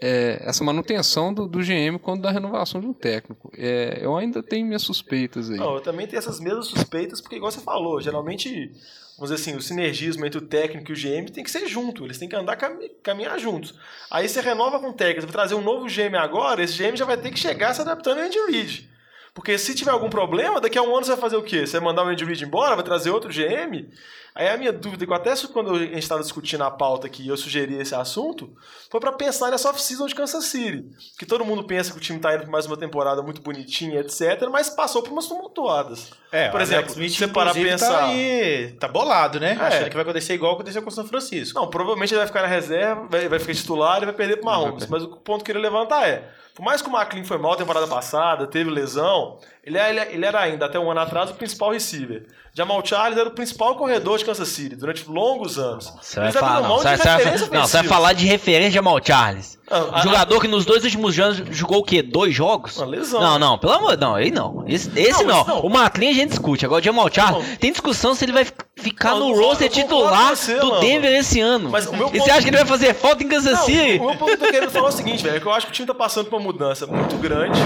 [0.00, 3.50] é, essa manutenção do, do GM quando dá renovação de um técnico.
[3.56, 5.56] É, eu ainda tenho minhas suspeitas aí.
[5.58, 8.70] Não, eu também tenho essas mesmas suspeitas, porque, igual você falou, geralmente,
[9.18, 12.04] vamos dizer assim, o sinergismo entre o técnico e o GM tem que ser junto,
[12.04, 13.74] eles têm que andar, cami- caminhar juntos.
[14.10, 16.96] Aí você renova com o técnico, você vai trazer um novo GM agora, esse GM
[16.96, 18.88] já vai ter que chegar se adaptando ao Andy Reid.
[19.34, 21.66] Porque se tiver algum problema, daqui a um ano você vai fazer o quê?
[21.66, 23.88] Você vai mandar o Andy Reid embora, vai trazer outro GM?
[24.34, 27.28] Aí a minha dúvida, que até quando a gente estava discutindo a pauta aqui e
[27.28, 28.50] eu sugeri esse assunto,
[28.88, 30.84] foi para pensar nessa off-season de Kansas City.
[31.18, 34.00] Que todo mundo pensa que o time está indo para mais uma temporada muito bonitinha,
[34.00, 36.10] etc., mas passou por umas tumultuadas.
[36.30, 39.58] É, Por exemplo, Smith, você parar pra inclusive, pensar- Tá, aí, tá bolado, né?
[39.60, 39.64] É.
[39.64, 41.58] Achando que vai acontecer igual aconteceu com o São Francisco.
[41.58, 44.46] Não, provavelmente ele vai ficar na reserva, vai, vai ficar titular e vai perder pro
[44.46, 44.86] Mahomes.
[44.86, 46.30] Mas o ponto que ele levantar é:
[46.60, 50.12] por mais que o McLean foi mal temporada passada, teve lesão, ele, é- ele, é-
[50.14, 52.26] ele era ainda, até um ano atrás, o principal receiver.
[52.52, 55.92] Jamal Charles era o principal corredor de Kansas City durante longos anos.
[56.02, 58.98] Você vai, falar, não, mão você, vai, não, você vai falar de referência de Jamal
[59.00, 59.56] Charles.
[59.70, 62.02] Ah, Um a- jogador que nos dois últimos anos jogou o quê?
[62.02, 62.76] Dois jogos?
[62.76, 63.20] Uma lesão.
[63.20, 64.64] Não, não, pelo amor não, ele não.
[64.66, 65.46] Esse, esse Não, não.
[65.46, 65.60] não.
[65.60, 66.64] O McLean a gente discute.
[66.66, 67.56] Agora o Jamal Charles, Não.
[67.56, 70.80] tem discussão se ele vai fi- ficar no roster titular você, do Lamba.
[70.80, 71.70] Denver esse ano.
[71.70, 73.98] Mas o meu e ponto- você acha que ele vai fazer falta em Kansas City?
[74.00, 75.52] o meu ponto que eu tô querendo falar é o seguinte, velho, é que eu
[75.52, 77.60] acho que o time tá passando por uma mudança muito grande.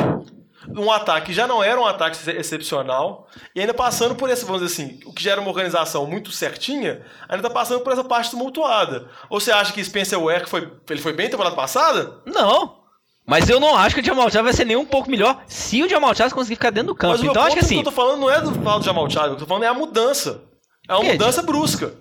[0.69, 4.45] Um ataque que já não era um ataque ex- excepcional, e ainda passando por esse,
[4.45, 7.93] vamos dizer assim, o que já era uma organização muito certinha, ainda tá passando por
[7.93, 9.09] essa parte tumultuada.
[9.29, 12.19] Ou você acha que Spencer Ware foi, ele foi bem temporada passada?
[12.27, 12.83] Não.
[13.27, 15.83] Mas eu não acho que o Jamal Charles vai ser nem um pouco melhor se
[15.83, 17.13] o Jamal Charles conseguir ficar dentro do campo.
[17.15, 19.09] Mas o Então acho que assim, que eu tô falando não é do do Jamal
[19.11, 20.43] Charles, o que eu tô falando é a mudança.
[20.87, 21.13] É uma Que?
[21.13, 21.95] mudança brusca.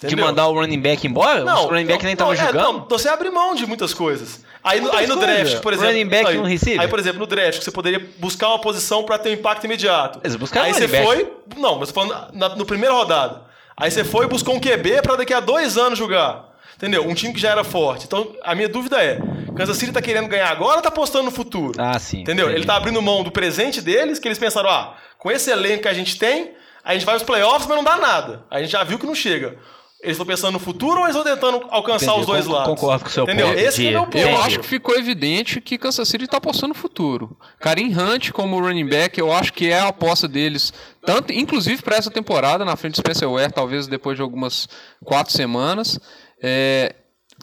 [0.00, 0.24] De entendeu?
[0.26, 2.62] mandar o running back embora, o running back nem tava não, é, jogando.
[2.78, 4.40] não, você abre mão de muitas coisas.
[4.64, 5.36] Aí, no- Muitas aí no coisas.
[5.50, 5.90] draft, por exemplo.
[5.92, 6.80] Running back aí, e um receiver.
[6.80, 10.20] Aí, por exemplo, no draft, você poderia buscar uma posição pra ter um impacto imediato.
[10.24, 11.04] Eles buscaram aí você back.
[11.06, 11.32] foi.
[11.56, 13.42] Não, mas falando na, no primeira rodada.
[13.76, 16.48] Aí você foi e buscou um QB pra daqui a dois anos jogar.
[16.76, 17.06] Entendeu?
[17.06, 18.06] Um time que já era forte.
[18.06, 19.18] Então, a minha dúvida é:
[19.54, 21.74] Kansas City tá querendo ganhar agora ou tá apostando no futuro?
[21.78, 22.20] Ah, sim.
[22.22, 22.46] Entendeu?
[22.46, 22.58] entendi.
[22.60, 25.88] Ele tá abrindo mão do presente deles, que eles pensaram, ah, com esse elenco que
[25.88, 28.44] a gente tem, a gente vai aos playoffs, mas não dá nada.
[28.50, 29.56] A gente já viu que não chega.
[30.02, 32.68] Eles estão pensando no futuro ou eles estão tentando alcançar Entendi, os dois lados?
[32.74, 33.48] concordo com o seu Entendeu?
[33.48, 34.16] ponto Esse é o meu ponto.
[34.18, 37.36] Eu acho que ficou evidente que Kansas City está apostando no futuro.
[37.58, 40.72] Karim Hunt como running back, eu acho que é a aposta deles,
[41.04, 44.66] tanto inclusive para essa temporada, na frente de Spencer Ware, talvez depois de algumas
[45.04, 45.98] quatro semanas.
[46.42, 46.94] É,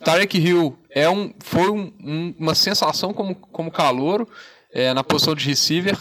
[0.04, 4.28] Tarek Hill é um, foi um- um- uma sensação como, como calouro
[4.74, 5.96] é, na posição de receiver,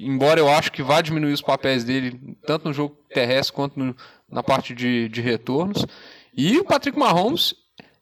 [0.00, 3.94] embora eu acho que vai diminuir os papéis dele, tanto no jogo terrestre quanto no-
[4.30, 5.86] na parte de, de retornos.
[6.36, 7.54] E o Patrick Mahomes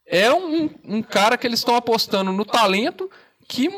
[0.06, 3.10] é um, um cara que eles estão apostando no talento
[3.48, 3.68] que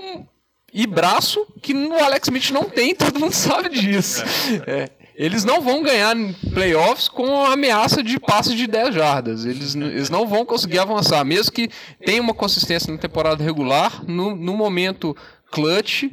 [0.72, 4.22] e braço que o Alex Smith não tem, todo mundo sabe disso.
[4.66, 9.44] É, eles não vão ganhar em playoffs com a ameaça de passes de 10 jardas.
[9.44, 11.70] Eles, eles não vão conseguir avançar, mesmo que
[12.04, 15.16] tenha uma consistência na temporada regular, no, no momento
[15.50, 16.04] clutch,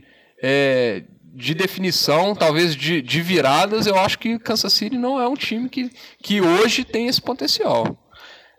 [0.42, 1.04] é,
[1.36, 5.68] de definição, talvez de, de viradas, eu acho que Kansas City não é um time
[5.68, 5.92] que,
[6.24, 7.98] que hoje tem esse potencial.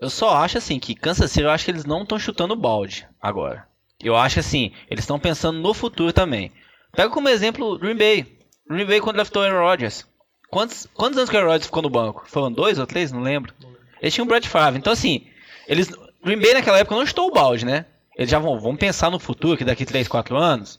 [0.01, 3.09] Eu só acho assim que Kansas City, eu acho que eles não estão chutando balde
[3.21, 3.67] agora.
[4.03, 6.53] Eu acho assim, eles estão pensando no futuro também.
[6.95, 8.27] Pega como exemplo o Green Bay.
[8.69, 10.07] Green Bay quando draftou Aaron Rodgers.
[10.51, 12.25] Quantos, quantos anos que o Aaron Rodgers ficou no banco?
[12.27, 13.11] Foram dois ou três?
[13.11, 13.55] Não lembro.
[14.03, 14.79] Eles tinham o Brett Favre.
[14.79, 15.27] Então assim,
[15.67, 15.91] eles
[16.23, 17.87] Green Bay naquela época não chutou o balde, né?
[18.17, 20.79] Eles já vão, vão pensar no futuro, que daqui 3, 4 anos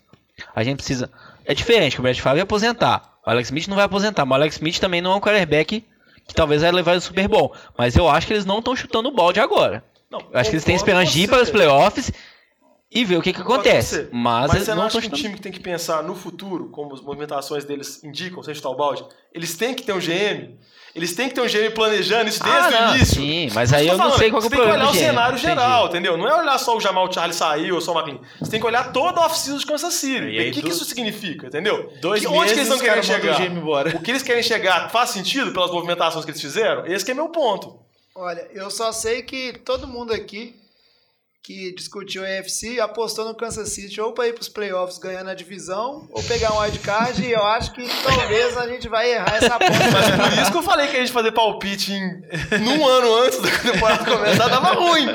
[0.56, 1.10] a gente precisa...
[1.48, 3.18] É diferente, que o Brett Favre vai aposentar.
[3.26, 5.86] O Alex Smith não vai aposentar, mas o Alex Smith também não é um quarterback
[6.28, 7.56] que talvez vai levar o Super Bowl.
[7.78, 9.82] Mas eu acho que eles não estão chutando o balde agora.
[10.12, 12.12] Não, Eu acho que eles têm esperança de ir para os playoffs
[12.92, 14.08] e ver o que, que acontece.
[14.12, 16.16] Mas, Mas você não não acha estão que um time que tem que pensar no
[16.16, 20.00] futuro, como as movimentações deles indicam, sem chutar o balde, eles têm que ter um
[20.00, 20.58] GM?
[20.96, 23.22] Eles têm que ter um GM planejando isso desde Ah, não, o início?
[23.22, 24.90] sim, mas aí eu não falando, sei qual que é o Você tem que problema
[24.90, 25.48] olhar o cenário Entendi.
[25.48, 26.18] geral, entendeu?
[26.18, 28.20] Não é olhar só o Jamal Charles saiu ou só o McLean.
[28.40, 30.26] Você tem que olhar toda a off-season de Kansas City.
[30.26, 31.92] E aí o que, do- que isso significa, entendeu?
[32.02, 33.36] Dois que, onde que eles meses não caras mandam chegar?
[33.36, 33.96] o GM embora.
[33.96, 36.84] O que eles querem chegar faz sentido pelas movimentações que eles fizeram?
[36.88, 37.78] Esse que é meu ponto.
[38.16, 40.56] Olha, eu só sei que todo mundo aqui
[41.42, 45.30] que discutiu a AFC apostou no Kansas City ou para ir para os playoffs ganhando
[45.30, 49.36] a divisão ou pegar um wildcard e eu acho que talvez a gente vai errar
[49.38, 50.18] essa aposta.
[50.18, 52.22] Mas por isso que eu falei que a gente fazer palpite em,
[52.60, 55.08] num ano antes da temporada começar dava ruim.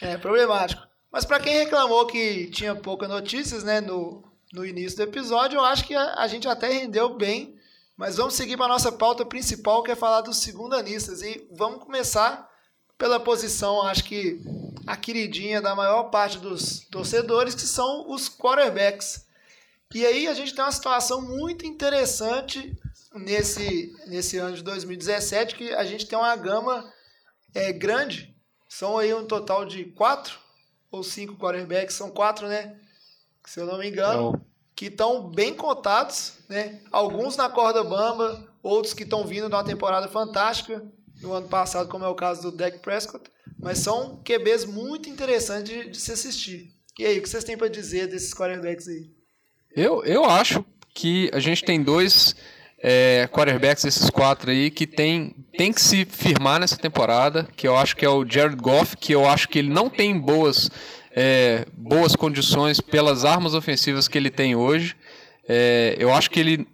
[0.00, 0.82] É problemático.
[1.12, 5.64] Mas para quem reclamou que tinha poucas notícias, né, no, no início do episódio, eu
[5.64, 7.54] acho que a, a gente até rendeu bem
[7.96, 11.22] Mas vamos seguir para nossa pauta principal, que é falar dos segundanistas.
[11.22, 12.48] E vamos começar
[12.98, 14.40] pela posição, acho que
[14.86, 19.26] a queridinha da maior parte dos torcedores, que são os quarterbacks.
[19.94, 22.76] E aí a gente tem uma situação muito interessante
[23.14, 26.92] nesse, nesse ano de 2017, que a gente tem uma gama
[27.54, 28.34] é, grande.
[28.68, 30.38] São aí um total de quatro
[30.90, 32.78] ou cinco quarterbacks, são quatro, né?
[33.44, 36.80] Se eu não me engano, que estão bem cotados, né?
[36.90, 40.84] Alguns na corda bamba, outros que estão vindo de uma temporada fantástica
[41.22, 45.72] no ano passado, como é o caso do Dak Prescott, mas são QBs muito interessantes
[45.72, 46.72] de, de se assistir.
[46.98, 49.10] E aí, o que vocês têm para dizer desses quarterbacks aí?
[49.74, 50.64] Eu, eu acho
[50.94, 52.34] que a gente tem dois
[52.82, 57.76] é, quarterbacks, esses quatro aí, que tem, tem que se firmar nessa temporada, que eu
[57.76, 60.70] acho que é o Jared Goff, que eu acho que ele não tem boas,
[61.14, 64.96] é, boas condições pelas armas ofensivas que ele tem hoje.
[65.48, 66.66] É, eu acho que ele,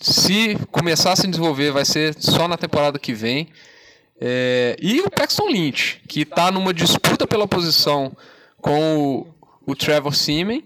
[0.00, 3.48] se começar a se desenvolver, vai ser só na temporada que vem.
[4.20, 8.16] É, e o Paxton Lynch, que está numa disputa pela posição
[8.58, 10.62] com o, o Trevor Seaman.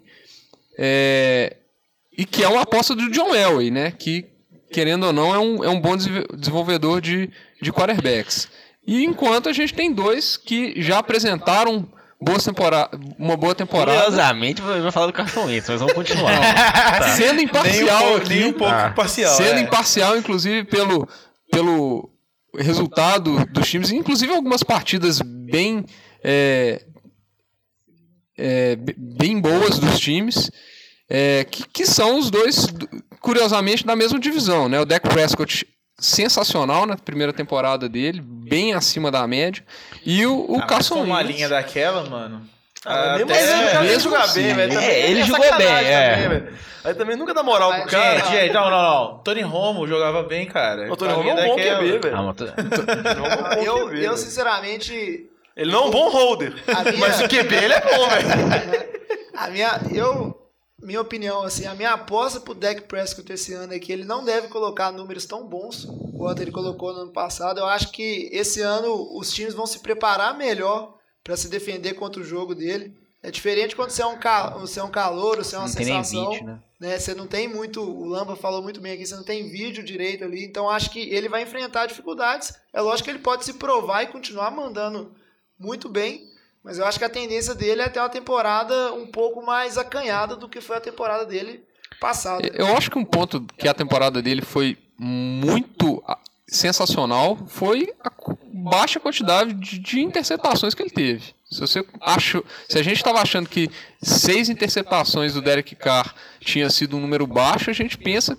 [0.78, 1.56] É,
[2.16, 3.92] e que é uma aposta do John Elway, né?
[3.92, 4.26] Que,
[4.72, 7.30] querendo ou não, é um, é um bom desenvolvedor de,
[7.62, 8.48] de quarterbacks.
[8.86, 11.88] E enquanto a gente tem dois que já apresentaram
[12.20, 14.04] boas temporada, uma boa temporada.
[14.04, 16.38] Curiosamente, vou falar do Carson Wentz, mas vamos continuar.
[16.98, 17.08] tá.
[17.10, 19.36] Sendo imparcial nem um, aqui, nem um pouco ah, imparcial.
[19.36, 19.60] Sendo é.
[19.60, 21.08] imparcial, inclusive, pelo,
[21.50, 22.10] pelo
[22.56, 25.84] resultado dos times, inclusive algumas partidas bem,
[26.22, 26.84] é,
[28.36, 30.50] é, bem boas dos times.
[31.10, 32.66] É, que, que, são os dois,
[33.20, 34.68] curiosamente, da mesma divisão.
[34.68, 34.78] Né?
[34.78, 35.66] O Dak Prescott,
[35.98, 39.64] sensacional na primeira temporada dele, bem acima da média.
[40.04, 42.46] E o, o ah, Carson uma linha daquela, mano.
[42.84, 44.78] Ah, mesmo assim, é, ele jogar assim, bem, velho.
[44.78, 46.52] É, ele jogou bem, é.
[46.84, 48.20] Aí também nunca dá moral pro cara.
[48.20, 49.18] Gente, gente, não, não, não.
[49.18, 50.90] Tony Romo jogava bem, cara.
[50.90, 52.16] O Tony Romo é um bom QB, velho.
[52.16, 55.28] Ah, eu, eu, sinceramente...
[55.56, 56.98] Ele não é um bom holder, minha...
[56.98, 58.88] mas o QB ele é bom, velho.
[59.36, 59.80] A minha...
[59.92, 60.38] Eu
[60.80, 64.24] minha opinião, assim, a minha aposta pro Dak Prescott esse ano é que ele não
[64.24, 65.86] deve colocar números tão bons
[66.16, 67.58] quanto ele colocou no ano passado.
[67.58, 70.97] Eu acho que esse ano os times vão se preparar melhor
[71.28, 72.96] para se defender contra o jogo dele.
[73.22, 75.72] É diferente quando você é um, cal você é um calor, você é uma não
[75.74, 76.30] sensação.
[76.30, 76.58] Vídeo, né?
[76.80, 76.98] né?
[76.98, 77.82] Você não tem muito.
[77.82, 80.42] O Lamba falou muito bem aqui, você não tem vídeo direito ali.
[80.42, 82.54] Então acho que ele vai enfrentar dificuldades.
[82.72, 85.12] É lógico que ele pode se provar e continuar mandando
[85.58, 86.26] muito bem.
[86.64, 90.34] Mas eu acho que a tendência dele é ter uma temporada um pouco mais acanhada
[90.34, 91.62] do que foi a temporada dele
[92.00, 92.48] passada.
[92.54, 96.02] Eu acho que um ponto que a temporada dele foi muito
[96.48, 98.10] sensacional foi a
[98.52, 101.34] baixa quantidade de, de interceptações que ele teve.
[101.50, 103.70] Se você acha, se a gente estava achando que
[104.02, 108.36] seis interceptações do Derek Carr tinha sido um número baixo, a gente pensa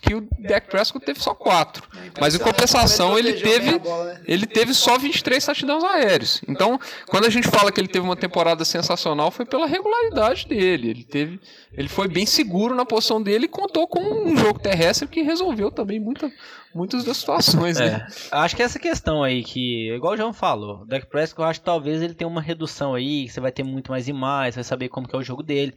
[0.00, 1.82] que o Dak Prescott teve só quatro.
[2.20, 3.80] Mas em compensação ele teve
[4.26, 6.40] ele teve só 23 touchdowns aéreos.
[6.48, 10.90] Então, quando a gente fala que ele teve uma temporada sensacional, foi pela regularidade dele.
[10.90, 11.40] Ele teve
[11.72, 15.70] ele foi bem seguro na posição dele e contou com um jogo terrestre que resolveu
[15.70, 16.30] também muita,
[16.74, 18.06] muitas das situações, né?
[18.32, 21.48] É, acho que essa questão aí que, igual o João falou, o Dak Prescott, eu
[21.48, 24.12] acho que talvez ele tenha uma redução aí, que você vai ter muito mais e
[24.12, 25.74] mais, vai saber como que é o jogo dele.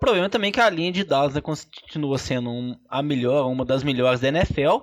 [0.00, 3.66] O problema também é que a linha de Dallas continua sendo um, a melhor, uma
[3.66, 4.78] das melhores da NFL.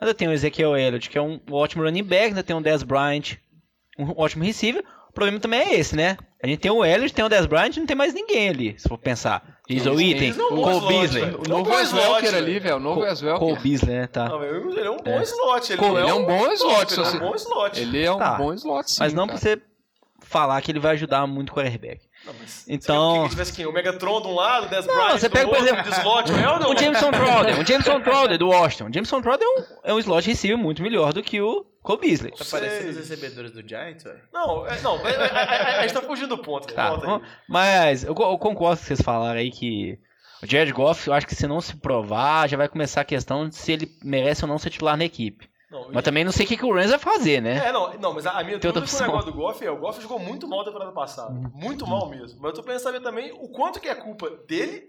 [0.00, 2.82] Ainda tem o Ezequiel Elliott, que é um ótimo running back, ainda tem o Dez
[2.82, 3.36] Bryant,
[3.96, 4.84] um ótimo receiver.
[5.08, 6.16] O problema também é esse, né?
[6.42, 8.88] A gente tem o Elliott, tem o Dez Bryant, não tem mais ninguém ali, se
[8.88, 9.56] for pensar.
[9.68, 11.22] Diz o Item, o Cole Beasley.
[11.22, 12.76] O novo Welker ali, velho.
[12.76, 13.38] O novo Wes Welker.
[13.38, 14.06] Cole Beasley, né?
[14.08, 14.28] Tá.
[14.28, 15.72] Não, ele é um bom slot.
[15.72, 16.92] Ele, é um bom slot.
[16.92, 17.80] Ele é um bom slot.
[17.80, 18.96] Ele é um bom slot, sim.
[18.98, 19.56] Mas não pra cara.
[19.56, 19.62] você
[20.22, 22.05] falar que ele vai ajudar muito o quarterback.
[22.26, 22.34] Não,
[22.68, 23.66] Então- Se tivesse quem?
[23.66, 25.92] O Megatron de um lado, o Dez Não, Bryant você do pega, por outro, exemplo,
[25.92, 26.70] slot, é ou não?
[26.72, 28.88] o Jameson Crowder, o Jameson Crowder do Washington.
[28.90, 32.00] O Jameson Crowder é um, é um slot receiver muito melhor do que o Cole
[32.00, 32.32] Beasley.
[32.32, 34.20] Tá parecendo os recebedores do Giants, velho.
[34.32, 36.72] Não, é, não, é, é, é, a gente tá fugindo do ponto.
[36.74, 37.20] Tá, Volta aí.
[37.48, 39.98] mas eu, eu concordo com vocês falaram aí que
[40.42, 43.48] o Jared Goff, eu acho que se não se provar, já vai começar a questão
[43.48, 45.48] de se ele merece ou não ser titular na equipe.
[45.70, 47.66] Não, Mas também não sei o que, que o Rams vai fazer, né?
[47.68, 49.76] É, não, não, mas a a minha dúvida com o negócio do Goff é o
[49.76, 51.32] Goff jogou muito mal na temporada passada.
[51.52, 52.38] Muito mal mesmo.
[52.40, 54.84] Mas eu tô pensando saber também o quanto que é culpa dele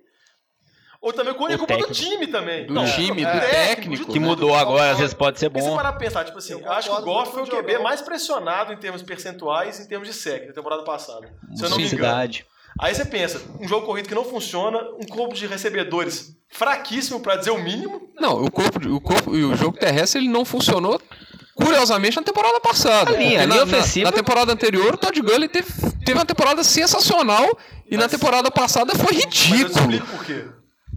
[1.02, 2.04] ou também o quanto é O culpa do técnico.
[2.12, 2.68] time também.
[2.68, 4.12] Do Não, time, é, do de técnico.
[4.12, 4.26] Que né?
[4.28, 5.76] mudou Do- agora, às vezes pode ser Porque se bom.
[5.76, 8.02] parar pra pensar, tipo assim, Eu eu acho que o Goff foi o QB mais
[8.02, 11.34] pressionado em termos percentuais e em termos de sec na temporada passada.
[11.56, 12.32] Se eu não me engano.
[12.80, 17.36] Aí você pensa, um jogo corrido que não funciona, um corpo de recebedores fraquíssimo, pra
[17.36, 18.02] dizer o mínimo.
[18.20, 21.02] Não, o corpo, o corpo e o jogo terrestre ele não funcionou
[21.56, 23.12] curiosamente na temporada passada.
[23.12, 25.68] A linha, a na, linha na- ofensiva- Na, temporada anterior, o Todd Gurley teve,
[26.06, 27.46] teve uma temporada sensacional
[27.90, 29.80] e na temporada passada foi Mas eu te ridículo.
[29.80, 30.46] explico por quê.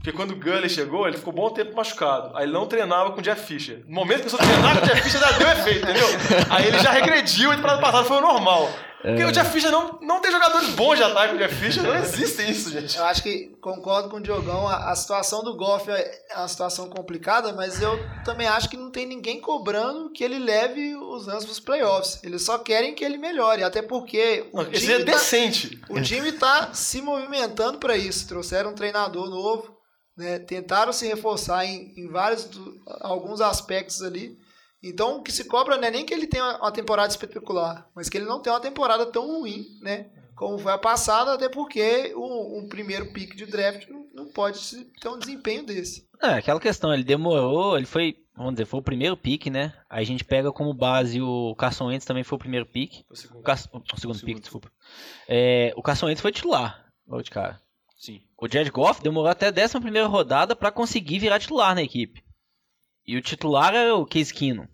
[0.00, 2.34] Porque quando o Gurley chegou, ele ficou bom tempo machucado.
[2.34, 3.82] Aí ele não treinava com o Jeff Fisher.
[3.86, 6.06] No momento que começou a treinar com o Jeff Fisher, já deu efeito, entendeu?
[6.48, 8.70] Aí ele já regrediu e temporada passada foi o normal.
[9.02, 11.82] Porque o Jeff Fisher não, não tem jogadores bons de ataque com o Jeff Fisher,
[11.82, 12.98] não existe isso, gente.
[12.98, 16.48] Eu acho que concordo com o Diogão, a, a situação do Goff é é uma
[16.48, 21.26] situação complicada, mas eu também acho que não tem ninguém cobrando que ele leve os
[21.26, 22.20] Rams para os playoffs.
[22.22, 25.80] Eles só querem que ele melhore, até porque o Não, Isso é time tá- decente.
[25.88, 28.28] O time tá se movimentando para isso.
[28.28, 29.79] Trouxeram um treinador novo,
[30.20, 30.38] né?
[30.38, 34.36] Tentaram se reforçar em, em vários do- alguns aspectos ali.
[34.82, 38.08] Então, o que se cobra não é nem que ele tenha uma temporada espetacular, mas
[38.08, 40.10] que ele não tenha uma temporada tão ruim, né?
[40.36, 44.58] Como foi a passada, até porque um, um primeiro pick de draft não, não pode
[45.00, 46.08] ter um desempenho desse.
[46.22, 49.74] É, aquela questão, ele demorou, ele foi, vamos dizer, foi o primeiro pick, né?
[49.90, 53.04] Aí a gente pega como base o Carson Wentz também foi o primeiro pick.
[53.34, 54.72] O, Cas- o segundo pick, desculpa.
[55.28, 57.60] É, o Carson Wentz foi titular, logo de cara.
[58.40, 62.22] O Jared Goff demorou até a 11 primeira rodada pra conseguir virar titular na equipe.
[63.06, 64.66] E o titular era o Case Keenum.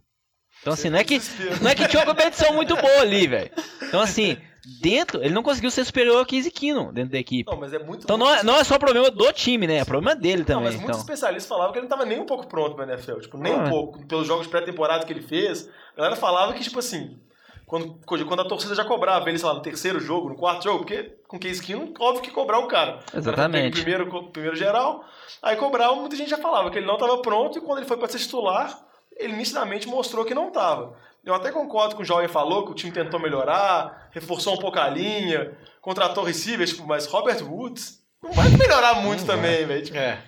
[0.61, 1.20] Então assim, não é que
[1.61, 3.50] não é que tinha uma competição muito boa ali, velho.
[3.83, 4.37] Então assim,
[4.81, 7.50] dentro, ele não conseguiu ser superior ao Case Keenum dentro da equipe.
[7.50, 8.05] Não, mas é muito.
[8.05, 9.76] Então não é, não é só problema do time, né?
[9.79, 11.00] É problema dele Não, também, mas muitos então.
[11.00, 13.20] especialistas falavam que ele não estava nem um pouco pronto pra NFL.
[13.20, 13.64] Tipo, nem Ah.
[13.64, 14.07] um pouco.
[14.07, 15.68] Pelos jogos de pré-temporada que ele fez.
[15.94, 17.18] A galera falava que, tipo assim,
[17.66, 20.79] quando, quando a torcida já cobrava ele, sei lá, no terceiro jogo, no quarto jogo,
[20.79, 23.00] porque com Case Keenum, óbvio que cobrar o cara.
[23.14, 23.81] Exatamente.
[23.81, 25.05] O cara Primeiro, primeiro geral.
[25.42, 27.96] Aí cobrava, muita gente já falava que ele não estava pronto e quando ele foi
[27.96, 28.79] para ser titular,
[29.16, 30.96] ele nitidamente mostrou que não estava.
[31.24, 34.79] Eu até concordo com o Jovem falou, que o time tentou melhorar, reforçou um pouco
[34.79, 39.83] a linha, contratou receivers, tipo, mas Robert Woods não vai melhorar muito também, velho.
[39.85, 40.18] Tipo, É.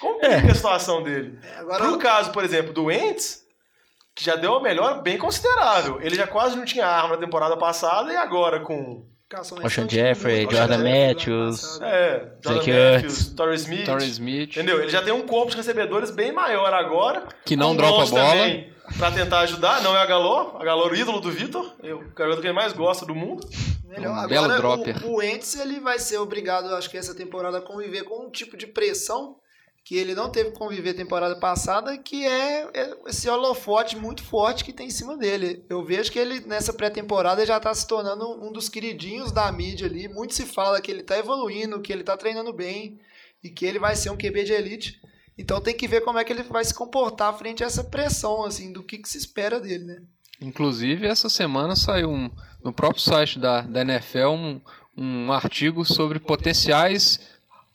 [0.00, 1.38] complica a situação dele.
[1.58, 3.44] Agora, Pro caso, por exemplo, do Wentz,
[4.18, 6.00] que já deu uma melhora bem considerável.
[6.02, 9.88] Ele já quase não tinha arma na temporada passada e agora com Wentz Ocean é
[9.88, 11.08] Jeffrey, Jordan né?
[11.08, 11.62] Matthews.
[11.62, 11.84] Ano passado.
[11.84, 13.26] é, Jordan Zach Matthews.
[13.36, 13.86] Torrey Smith.
[13.86, 14.50] Torrey Smith.
[14.56, 14.80] Entendeu?
[14.80, 17.28] Ele já tem um corpo de recebedores bem maior agora.
[17.44, 18.64] Que não dropa bons bola.
[18.98, 21.98] Pra tentar ajudar, não é a Galô, a Galô é o ídolo do Vitor, eu-
[21.98, 23.46] o garoto que ele mais gosta do mundo.
[23.86, 24.10] Melhor.
[24.10, 25.06] Um Agora, belo dropper.
[25.06, 28.30] O, o Wentz, ele vai ser obrigado, acho que essa temporada, a conviver com um
[28.30, 29.36] tipo de pressão
[29.88, 34.62] que ele não teve que conviver temporada passada, que é, é esse holofote muito forte
[34.62, 35.64] que tem em cima dele.
[35.66, 39.86] Eu vejo que ele, nessa pré-temporada, já está se tornando um dos queridinhos da mídia
[39.86, 40.06] ali.
[40.06, 43.00] Muito se fala que ele está evoluindo, que ele está treinando bem
[43.42, 45.00] e que ele vai ser um QB de elite.
[45.38, 48.44] Então tem que ver como é que ele vai se comportar frente a essa pressão,
[48.44, 50.02] assim, do que, que se espera dele, né?
[50.38, 52.30] Inclusive, essa semana saiu um,
[52.62, 54.60] no próprio site da, da NFL um,
[54.94, 57.20] um artigo sobre potenciais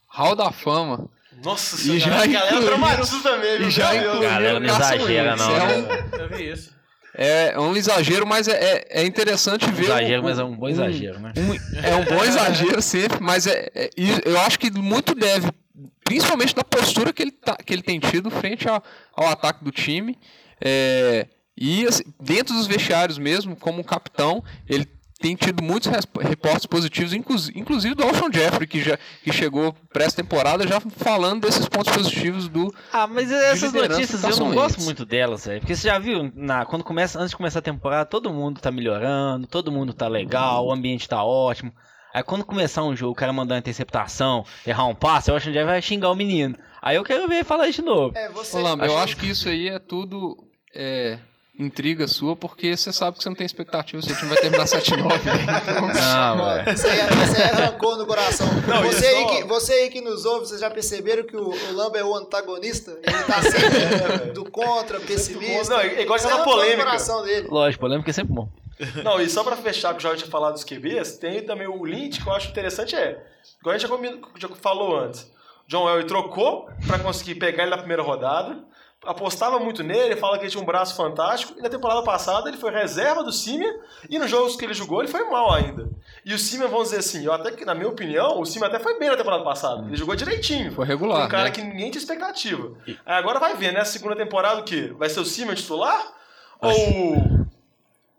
[0.06, 1.10] Hall da Fama.
[1.44, 3.68] Nossa E já senhora, a galera dramatiza também, viu?
[3.68, 5.76] e já incluíram Galera, não exagera, não, É né?
[6.14, 6.72] um, Eu vi isso.
[7.16, 9.84] é um exagero, mas é, é, é interessante ver.
[9.86, 11.34] Exagero, o- mas é um bom exagero, né?
[11.38, 13.90] um- é um bom exagero sempre, mas é, é-
[14.26, 15.50] eu acho que muito deve,
[16.06, 18.84] principalmente da postura que ele, tá- que ele tem tido frente ao,
[19.16, 20.18] ao ataque do time.
[20.62, 24.88] É, e assim, dentro dos vestiários mesmo, como capitão, ele
[25.24, 30.04] tem tido muitos reportes positivos, inclus- inclusive do Alshon Jeffrey, que, já, que chegou para
[30.04, 32.76] essa temporada já falando desses pontos positivos do.
[32.92, 34.84] Ah, mas essas notícias eu não gosto Wentz.
[34.86, 35.62] muito delas, velho.
[35.62, 38.70] Porque você já viu, na, quando começa, antes de começar a temporada, todo mundo tá
[38.70, 41.72] melhorando, todo mundo tá legal, o ambiente tá ótimo.
[42.14, 45.48] Aí quando começar um jogo, o cara mandar uma interceptação, errar um passe, eu acho
[45.48, 46.58] que já vai xingar o menino.
[46.82, 48.12] Aí eu quero ver ele falar isso de novo.
[48.18, 48.58] É, você...
[48.58, 50.36] Ô, Lamba, eu acho que isso aí é tudo
[50.76, 51.18] é,
[51.58, 55.04] intriga sua, porque você sabe que você não tem expectativa, seu time vai terminar 7-9.
[55.94, 56.78] Não, velho.
[56.78, 58.48] Você, você arrancou no coração.
[58.68, 61.50] Não, você, aí só- que, você aí que nos ouve, vocês já perceberam que o,
[61.50, 62.92] o Lamba é o antagonista?
[63.04, 65.74] Ele tá sempre do contra, pessimista.
[65.76, 66.86] Não, é igual Você aquela polêmica.
[66.86, 67.48] coração dele.
[67.50, 68.50] Lógico, polêmica é sempre bom.
[69.04, 71.84] Não, e só pra fechar, que o Jorge tinha falado dos QBs, tem também o
[71.86, 73.24] Lynch, que eu acho interessante, é,
[73.62, 73.88] igual a gente
[74.40, 75.32] já falou antes,
[75.68, 78.60] John Elway trocou pra conseguir pegar ele na primeira rodada,
[79.06, 82.58] apostava muito nele, fala que ele tinha um braço fantástico, e na temporada passada ele
[82.58, 83.74] foi reserva do Simeon,
[84.10, 85.90] e nos jogos que ele jogou ele foi mal ainda.
[86.26, 88.80] E o Simeon, vamos dizer assim, eu até que, na minha opinião, o Simeon até
[88.80, 90.72] foi bem na temporada passada, ele jogou direitinho.
[90.72, 91.52] Foi regular, Um cara né?
[91.52, 92.72] que ninguém tinha expectativa.
[92.88, 93.84] Aí agora vai ver, né?
[93.84, 94.94] Segunda temporada o quê?
[94.98, 96.02] Vai ser o Simeon titular?
[96.62, 97.43] Ou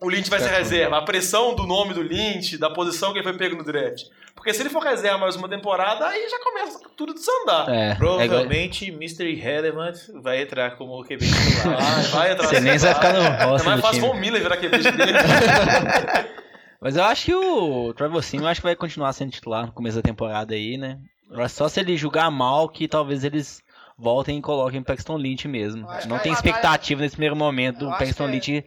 [0.04, 0.98] o Lynch vai ser reserva?
[0.98, 4.02] A pressão do nome do Lynch, da posição que ele foi pego no draft.
[4.34, 7.68] Porque se ele for reserva mais uma temporada, aí já começa tudo a desandar.
[7.70, 9.34] É, é igual- Provavelmente Mr.
[9.34, 11.76] Relevant vai entrar como QB titular.
[11.80, 14.00] Vai, vai entrar Você nem vai ficar no É roster mais do fácil.
[14.02, 15.12] Von Miller virar QB dele.
[16.80, 19.96] Mas eu acho que o Trevor eu acho que vai continuar sendo titular no começo
[19.96, 20.98] da temporada aí, né?
[21.30, 23.62] Mas Só se ele jogar mal que talvez eles
[23.96, 25.82] voltem e coloquem o Paxton Lynch mesmo.
[25.82, 28.64] Não tem batalha- expectativa nesse primeiro momento do Paxton é Lynch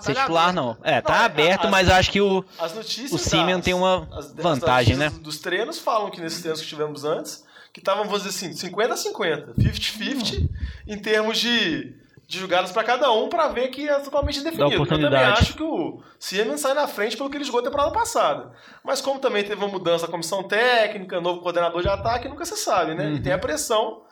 [0.00, 0.76] ser titular, não.
[0.82, 2.44] É, tá Não, é, aberto, as- mas acho que o.
[2.58, 5.10] As notícias O Simeon tem uma as- vantagem, né?
[5.20, 9.54] Dos treinos falam que nesses treinos que tivemos antes, que estavam, vamos dizer assim, 50-50,
[9.58, 10.48] 50-50,
[10.86, 11.94] em termos de,
[12.26, 14.72] de jogadas para cada um, para ver que é totalmente indefinido.
[14.74, 18.52] Eu também acho que o Siemens sai na frente pelo que ele jogou temporada passada.
[18.84, 22.56] Mas como também teve uma mudança na comissão técnica, novo coordenador de ataque, nunca se
[22.56, 23.12] sabe, né?
[23.14, 24.02] E tem a pressão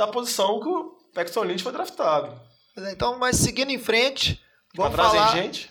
[0.00, 2.32] da posição que o Paxton Lynch foi draftado.
[2.74, 4.40] Mas Então, mas seguindo em frente,
[4.74, 5.32] vamos Atrasem falar...
[5.36, 5.70] gente.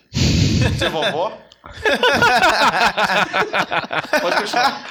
[0.78, 1.36] Ser vovó.
[4.22, 4.86] Pode continuar.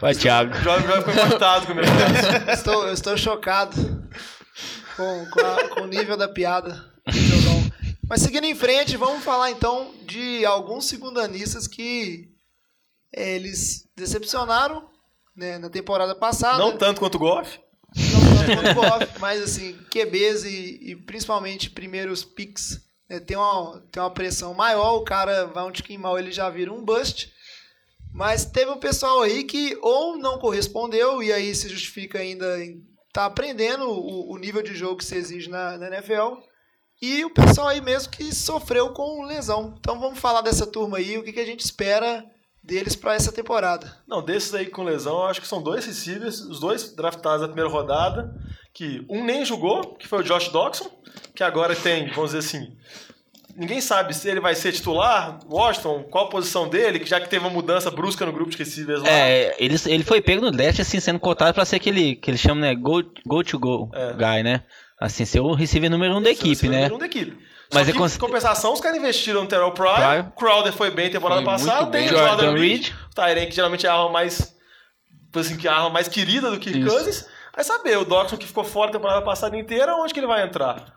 [0.00, 0.56] Vai, Thiago.
[0.56, 2.50] O jovem ficar impactado com o meu caso.
[2.52, 3.76] estou, eu estou chocado
[4.96, 7.70] com, com, a- com o nível da piada do jogão.
[8.08, 12.28] Mas seguindo em frente, vamos falar então de alguns segundanistas que
[13.12, 14.88] eles decepcionaram
[15.38, 16.58] né, na temporada passada.
[16.58, 17.60] Não tanto quanto o Goff.
[17.96, 23.36] Não tanto quanto o Goff, mas assim, QBs e, e principalmente primeiros picks né, tem,
[23.36, 26.84] uma, tem uma pressão maior, o cara vai um tiquinho mal, ele já vira um
[26.84, 27.32] bust.
[28.12, 32.82] Mas teve um pessoal aí que ou não correspondeu, e aí se justifica ainda em
[33.12, 36.36] tá aprendendo o, o nível de jogo que se exige na, na NFL.
[37.00, 39.76] E o pessoal aí mesmo que sofreu com lesão.
[39.78, 42.24] Então vamos falar dessa turma aí, o que, que a gente espera
[42.68, 43.90] deles para essa temporada.
[44.06, 47.48] Não, desses aí com lesão, eu acho que são dois receivers, os dois draftados na
[47.48, 48.30] primeira rodada,
[48.74, 50.90] que um nem jogou, que foi o Josh Doxson,
[51.34, 52.76] que agora tem, vamos dizer assim,
[53.56, 57.28] ninguém sabe se ele vai ser titular, Washington, qual a posição dele, que já que
[57.28, 59.08] teve uma mudança brusca no grupo de receivers lá.
[59.08, 62.40] É, ele, ele foi pego no draft, assim, sendo cotado pra ser aquele que eles
[62.40, 64.12] chamam, né, go, go to go É.
[64.12, 64.62] guy, né?
[65.00, 66.76] Assim, ser o receiver número um da Esse equipe, né?
[66.76, 67.47] número um da equipe.
[67.72, 70.24] Mas é que, cons- em compensação, os caras investiram no Terrell Pryor, Pryor.
[70.36, 72.14] Crowder foi bem temporada Foi passada, tem bem.
[72.14, 74.54] o Jordan, Reed, o Tyren, que geralmente é a arma mais,
[75.34, 76.88] assim, que é a arma mais querida do Kirk Isso.
[76.88, 77.26] Cousins.
[77.54, 80.44] Vai saber, o Doxson que ficou fora a temporada passada inteira, onde que ele vai
[80.44, 80.94] entrar?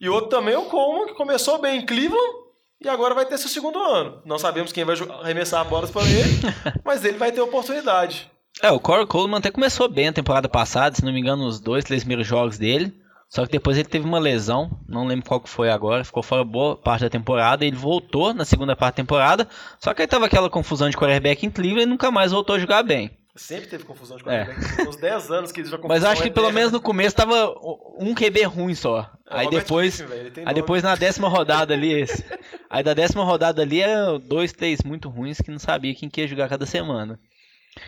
[0.00, 2.42] E outro também, o Coleman, que começou bem em Cleveland
[2.80, 4.20] e agora vai ter seu segundo ano.
[4.24, 6.40] Não sabemos quem vai arremessar bolas para ele,
[6.84, 8.30] mas ele vai ter oportunidade.
[8.60, 11.58] É, o Corey Coleman até começou bem a temporada passada, se não me engano, os
[11.58, 12.94] dois, três primeiros jogos dele.
[13.34, 16.44] Só que depois ele teve uma lesão, não lembro qual que foi agora, ficou fora
[16.44, 17.64] boa parte da temporada.
[17.64, 19.48] Ele voltou na segunda parte da temporada,
[19.80, 22.82] só que aí tava aquela confusão de quarterback Cleveland e nunca mais voltou a jogar
[22.82, 23.10] bem.
[23.34, 24.44] Sempre teve confusão de É.
[24.44, 24.76] quarterback.
[24.76, 27.54] Tem uns 10 anos que ele já Mas acho que pelo menos no começo tava
[27.98, 29.10] um QB ruim só.
[29.30, 30.54] É, Aí depois, Griffin, aí nome.
[30.54, 32.22] depois na décima rodada ali, esse.
[32.68, 36.20] Aí da décima rodada ali eram dois, três muito ruins que não sabia quem que
[36.20, 37.18] ia jogar cada semana.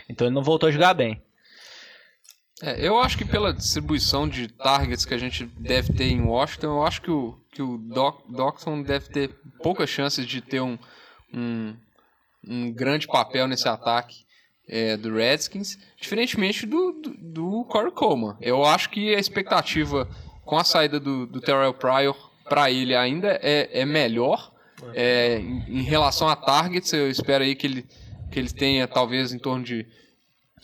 [0.08, 1.20] Então ele não voltou a jogar bem.
[2.64, 6.66] É, eu acho que pela distribuição de targets que a gente deve ter em Washington,
[6.68, 10.78] eu acho que o, que o Doc, Doxson deve ter poucas chances de ter um,
[11.32, 11.76] um,
[12.42, 14.24] um grande papel nesse ataque
[14.66, 18.34] é, do Redskins, diferentemente do, do, do Corey Coleman.
[18.40, 20.08] Eu acho que a expectativa
[20.42, 22.16] com a saída do, do Terrell Pryor
[22.48, 24.52] para ele ainda é, é melhor.
[24.94, 27.86] É, em, em relação a targets, eu espero aí que ele,
[28.32, 29.86] que ele tenha talvez em torno de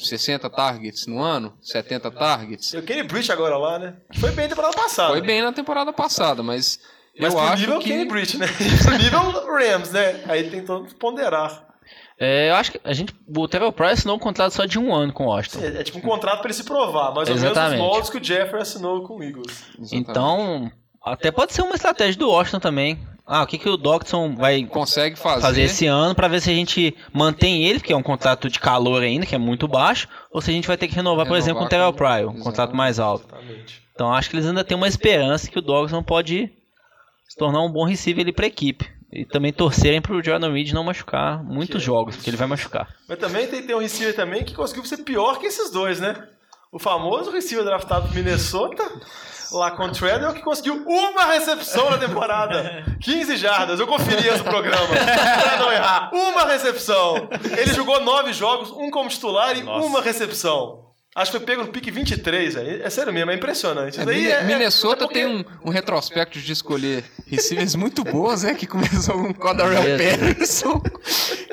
[0.06, 2.72] 60 targets no ano, 70 targets.
[2.72, 3.96] E o Kenny Britt agora lá, né?
[4.18, 5.10] Foi bem temporada passada.
[5.10, 6.78] Foi bem na temporada passada, mas,
[7.18, 8.46] Mas eu pro acho nível que Kenny Britt, né?
[8.82, 10.22] pro nível Rams, né?
[10.26, 11.70] Aí tem todo ponderar.
[12.18, 13.14] É, eu acho que a gente.
[13.34, 15.60] O Terrell Pryor assinou um contrato só de um ano com o Washington.
[15.64, 17.80] É, é tipo um contrato pra ele se provar, mais ou menos Exatamente.
[17.80, 19.64] os moldes que o Jeffrey assinou com o Eagles.
[19.90, 20.70] Então,
[21.04, 22.98] até pode ser uma estratégia do Washington também.
[23.26, 26.50] Ah, o que, que o Doctson vai consegue fazer, fazer esse ano pra ver se
[26.50, 30.08] a gente mantém ele, que é um contrato de calor ainda, que é muito baixo,
[30.32, 32.30] ou se a gente vai ter que renovar, por Renovar exemplo, com o Terrell Pryor,
[32.30, 33.26] um contrato mais alto.
[33.28, 33.82] Exatamente.
[33.94, 36.50] Então acho que eles ainda têm uma esperança que o Dogson pode
[37.28, 38.90] se tornar um bom receiver ali pra equipe.
[39.12, 42.88] E também torcerem pro Jordan Reed não machucar muitos jogos, porque ele vai machucar.
[43.08, 46.28] Mas também tem, tem um receiver também que conseguiu ser pior que esses dois, né?
[46.72, 48.84] O famoso receiver draftado pro Minnesota,
[49.52, 52.84] lá com o Treadwell, que conseguiu uma recepção na temporada.
[53.00, 54.86] 15 jardas, eu conferi esse programa.
[54.88, 56.10] pra não errar.
[56.12, 57.28] Uma recepção.
[57.56, 60.89] Ele jogou nove jogos, um como titular e uma recepção.
[61.16, 62.82] Acho que foi pego no pique 23, velho.
[62.84, 63.94] É sério mesmo, é impressionante.
[63.94, 67.74] Isso É, daí Mine- é- Minnesota é porque- tem um, um retrospecto de escolher receivers
[67.74, 68.54] muito boas, né?
[68.54, 69.82] Que começou com o Codarel.
[69.98, 70.80] Patterson,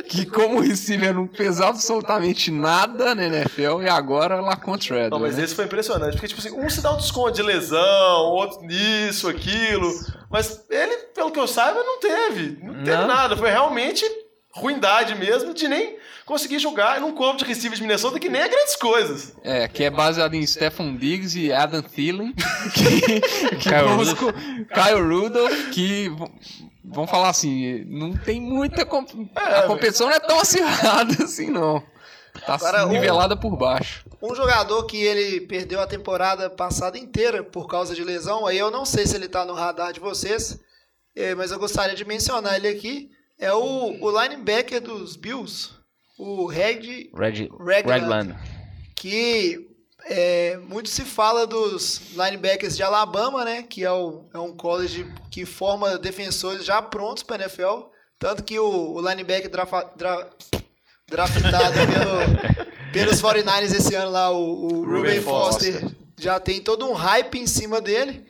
[0.07, 5.09] que como receiver não fez absolutamente nada na NFL, e agora lá com o Treadwell.
[5.09, 5.43] Não, mas né?
[5.43, 9.27] esse foi impressionante, porque, tipo assim, um se dá um desconto de lesão, outro nisso,
[9.27, 9.91] aquilo.
[10.29, 12.59] Mas ele, pelo que eu saiba, não teve.
[12.61, 13.07] Não teve Não.
[13.07, 13.35] nada.
[13.35, 14.05] Foi realmente
[14.57, 18.49] ruindade mesmo de nem conseguir jogar num corpo de receiver de Minnesota que nem é
[18.49, 19.33] grandes coisas.
[19.43, 22.33] É, que é baseado em Stephen Diggs e Adam Thielen.
[22.73, 24.35] Que, que Kyle Rudolph.
[24.73, 26.11] Kyle Rudolph, que
[26.83, 28.85] vamos falar assim, não tem muita.
[28.85, 31.81] comp- a competição não é tão acirrada assim, não.
[32.45, 34.05] Tá Agora, nivelada por baixo.
[34.21, 38.69] Um jogador que ele perdeu a temporada passada inteira por causa de lesão, aí eu
[38.69, 40.59] não sei se ele tá no radar de vocês,
[41.15, 43.09] eh, mas eu gostaria de mencionar ele aqui.
[43.39, 45.69] É o, o linebacker dos Bills,
[46.17, 47.49] o Red Red,
[47.85, 48.35] Ragland.
[48.95, 49.67] Que
[50.05, 53.63] é, muito se fala dos linebackers de Alabama, né?
[53.63, 57.89] Que é, o, é um college que forma defensores já prontos para NFL.
[58.17, 60.29] Tanto que o, o linebacker drafa, dra,
[61.07, 61.75] draftado
[62.91, 65.97] pelo, pelos 49ers esse ano lá, o, o Ruben, Ruben Foster, Foster.
[66.17, 68.25] já tem todo um hype em cima dele.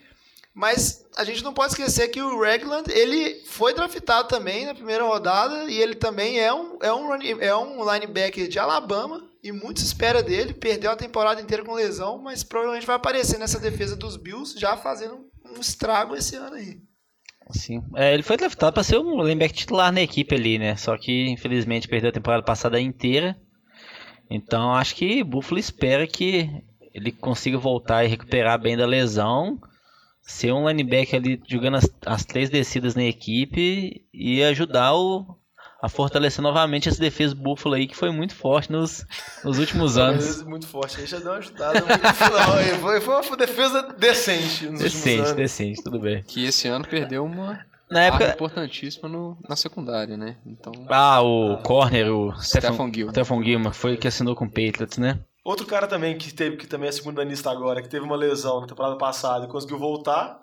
[0.58, 5.04] Mas a gente não pode esquecer que o Ragland, ele foi draftado também na primeira
[5.04, 9.82] rodada e ele também é um, é um, é um linebacker de Alabama e muito
[9.82, 10.56] se espera dele.
[10.56, 14.76] Perdeu a temporada inteira com lesão, mas provavelmente vai aparecer nessa defesa dos Bills já
[14.76, 16.80] fazendo um estrago esse ano aí.
[17.52, 17.84] Sim.
[17.96, 20.76] É, ele foi draftado para ser um linebacker titular na equipe ali, né?
[20.76, 23.38] Só que infelizmente perdeu a temporada passada inteira.
[24.28, 26.50] Então acho que Buffalo espera que
[26.96, 29.62] ele consiga voltar e recuperar bem da lesão.
[30.30, 35.26] Ser um linebacker ali jogando as, as três descidas na equipe e ajudar o,
[35.82, 39.06] a fortalecer novamente essa defesa do Buffalo aí que foi muito forte nos,
[39.42, 40.44] nos últimos anos.
[40.44, 41.00] Muito forte.
[41.00, 42.80] Aí já deu uma ajudada no final.
[42.82, 45.32] Foi, foi uma defesa decente nos Decente, anos.
[45.34, 46.22] decente, tudo bem.
[46.24, 47.60] Que esse ano perdeu uma
[47.90, 48.30] Na época.
[48.34, 50.36] importantíssima no- na secundária, né?
[50.46, 53.14] Então, Ah, o corner, o Stephon Gilmore.
[53.14, 55.20] Stephon Gilmore, foi o que assinou com o Patriots, né?
[55.48, 58.60] Outro cara também que teve, que também é segunda lista agora, que teve uma lesão
[58.60, 60.38] na temporada passada e conseguiu voltar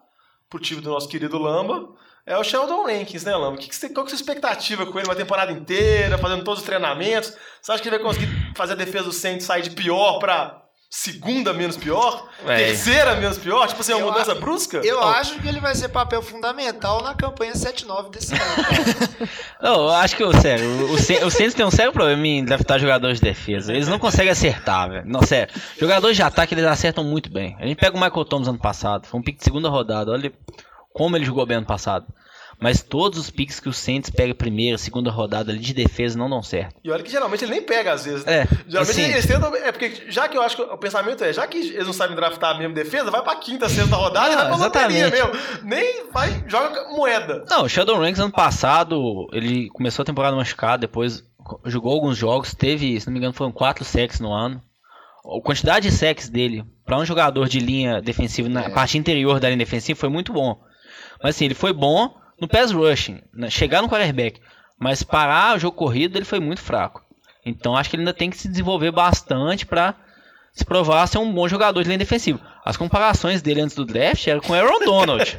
[0.48, 1.90] pro time do nosso querido Lamba,
[2.24, 3.58] é o Sheldon Rankins, né, Lamba?
[3.58, 6.42] Que que você- qual que é a sua expectativa com ele uma temporada inteira, fazendo
[6.42, 7.36] todos os treinamentos?
[7.60, 10.63] Você acha que ele vai conseguir fazer a defesa do Saints sair de pior pra
[10.90, 12.28] segunda menos pior?
[12.46, 12.56] É.
[12.56, 13.66] Terceira menos pior?
[13.66, 14.78] Tipo assim, uma Eu mudança a- brusca?
[14.84, 18.42] Eu acho que ele vai ser papel fundamental na campanha 7-9 desse ano.
[19.60, 22.78] Não, eu acho que, sério, o, o o Saints tem um sério problema em draftar
[22.78, 23.72] jogadores de defesa.
[23.72, 25.04] Eles não conseguem acertar, velho.
[25.06, 25.52] Não, sério.
[25.78, 27.56] Jogadores de ataque, eles acertam muito bem.
[27.58, 30.10] A gente pega o Michael Thomas ano passado, foi um pique de segunda rodada.
[30.12, 30.32] Olha
[30.92, 32.06] como ele jogou bem ano passado.
[32.60, 36.30] Mas todos os piques que o Saints pega primeira, segunda rodada ali de defesa não
[36.30, 36.74] dão certo.
[36.82, 38.24] E olha que geralmente ele nem pega às vezes.
[38.24, 38.42] né?
[38.42, 39.54] É, Geralmente assim- eles tentam.
[39.56, 42.16] É porque, já que eu acho que o pensamento é, já que eles não sabem
[42.16, 45.36] draftar mesmo defesa, vai pra quinta, sexta rodada e Não, vai pra loteria exatamente.
[45.38, 45.64] mesmo.
[45.68, 47.44] Nem vai, joga moeda.
[47.50, 51.22] Não, o Sheldon Ranks ano passado, ele começou a temporada machucado, depois
[51.66, 54.62] jogou alguns jogos, teve, se não me engano, foram quatro sacks no ano.
[55.26, 59.48] A quantidade de sacks dele para um jogador de linha defensiva na parte interior da
[59.48, 60.58] linha defensiva foi muito bom.
[61.22, 64.40] Mas assim, ele foi bom no pass rushing, né, chegar no quarterback,
[64.78, 67.02] mas parar o jogo corrido ele foi muito fraco.
[67.46, 69.94] Então acho que ele ainda tem que se desenvolver bastante para
[70.52, 72.40] se provar ser um bom jogador de linha defensiva.
[72.64, 75.36] As comparações dele antes do draft eram com o Aaron Donald.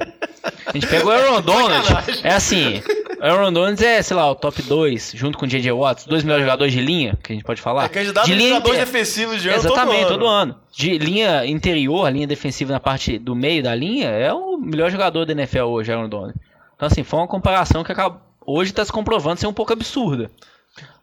[0.67, 1.87] A gente pegou o Aaron Donald,
[2.23, 2.83] é assim,
[3.19, 5.71] o Aaron Donald é, sei lá, o top 2, junto com o J.J.
[5.71, 7.85] Watts, dois melhores jogadores de linha, que a gente pode falar.
[7.85, 10.51] É candidato de linha jogador inter- defensivo de ano Exatamente, todo, todo ano.
[10.53, 10.59] ano.
[10.75, 14.91] De linha interior, a linha defensiva na parte do meio da linha, é o melhor
[14.91, 16.35] jogador da NFL hoje, Aaron Donald.
[16.75, 20.29] Então, assim, foi uma comparação que acaba, hoje está se comprovando ser um pouco absurda.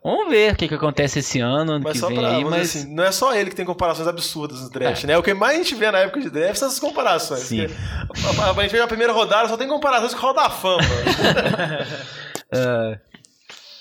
[0.04, 2.44] Vamos ver o que, que acontece esse ano, ano Mas que só vem pra, aí,
[2.44, 2.76] mas...
[2.76, 5.16] assim, não é só ele que tem comparações absurdas no draft, né?
[5.16, 7.40] O que mais a gente vê na época de draft são essas comparações.
[7.42, 7.68] Sim.
[8.08, 10.50] Porque A, a, gente vê na primeira rodada, só tem comparações com o Hall da
[10.50, 10.82] Fama.
[12.52, 12.98] é,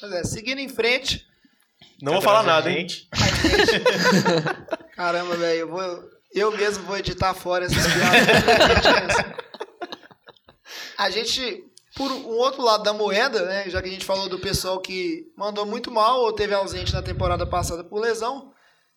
[0.02, 1.26] Mas é, seguindo em frente.
[2.02, 2.88] Não vou falar nada, hein?
[2.88, 3.10] Gente,
[4.96, 6.04] Caramba, velho, eu vou.
[6.34, 9.18] Eu mesmo vou editar fora essas piadas.
[10.98, 11.64] a gente,
[11.96, 13.70] por um outro lado da moeda, né?
[13.70, 17.02] Já que a gente falou do pessoal que mandou muito mal ou teve ausente na
[17.02, 18.54] temporada passada por lesão,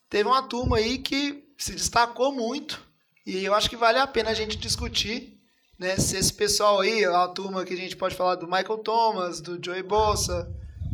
[0.09, 2.81] teve uma turma aí que se destacou muito.
[3.25, 5.33] E eu acho que vale a pena a gente discutir.
[5.77, 9.41] Né, se esse pessoal aí, a turma que a gente pode falar do Michael Thomas,
[9.41, 10.49] do Joey Bosa,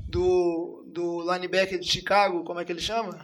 [0.09, 3.19] do, do linebacker de Chicago, como é que ele chama?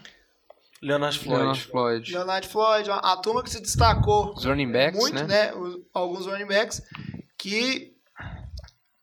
[0.84, 1.71] Leonard Leonard Floyd.
[1.71, 2.13] Floyd.
[2.13, 5.47] Leonard Floyd, a, a turma que se destacou Os running backs, muito, né?
[5.47, 5.55] né?
[5.55, 6.80] os- alguns running backs,
[7.36, 7.97] que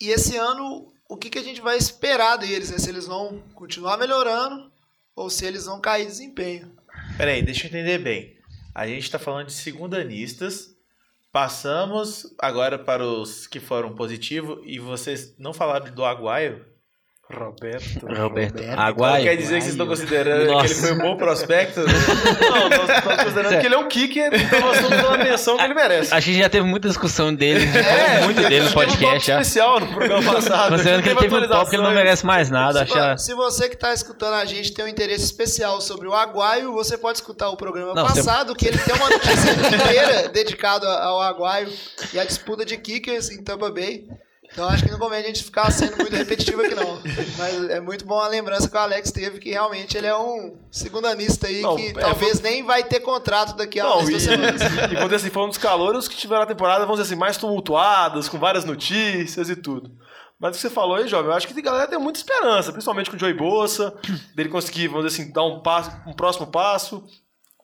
[0.04, 2.78] e esse ano o que, que a gente vai esperar deles, né?
[2.78, 4.70] Se eles vão continuar melhorando
[5.14, 6.72] ou se eles vão cair de desempenho.
[7.16, 8.36] peraí, deixa eu entender bem.
[8.74, 10.74] A gente tá falando de segundanistas.
[11.32, 16.64] Passamos agora para os que foram positivos e vocês não falaram do Aguaio?
[17.32, 18.06] Roberto.
[18.06, 19.24] Roberto Então Aguaio.
[19.24, 20.66] quer dizer que vocês estão considerando Nossa.
[20.66, 21.80] que ele foi um bom prospecto?
[22.40, 25.56] Não, nós estamos considerando que ele é um kicker, então nós estamos dando a atenção
[25.56, 26.14] que ele merece.
[26.14, 28.86] A gente já teve muita discussão dele, É, falou muito dele no Teve um top
[28.98, 29.40] podcast já.
[29.40, 30.70] especial no programa passado.
[30.72, 32.86] Considerando que ele teve um top que ele não merece mais nada.
[32.86, 33.16] Se, Acha...
[33.18, 36.98] se você que está escutando a gente tem um interesse especial sobre o Aguaio, você
[36.98, 41.22] pode escutar o programa Não, você- passado, que ele tem uma notícia inteira dedicada ao
[41.22, 41.68] Aguaio
[42.12, 44.04] e à disputa de kickers em Tampa Bay.
[44.54, 47.02] Então acho que não convém a gente ficar sendo muito repetitivo aqui não.
[47.36, 50.56] Mas é muito bom a lembrança que o Alex teve, que realmente ele é um
[50.70, 54.10] segundanista aí Não, que é, talvez nem vai ter contrato daqui a Não, umas e,
[54.12, 54.62] duas semanas.
[54.62, 58.28] e dizer assim, um dos calouros que tiveram a temporada, vamos dizer assim, mais tumultuadas,
[58.28, 59.90] com várias notícias e tudo.
[60.38, 62.70] Mas o que você falou aí, jovem, eu acho que a galera tem muita esperança,
[62.70, 63.92] principalmente com o Joey Bossa,
[64.36, 67.04] dele conseguir, vamos dizer assim, dar um, passo, um próximo passo.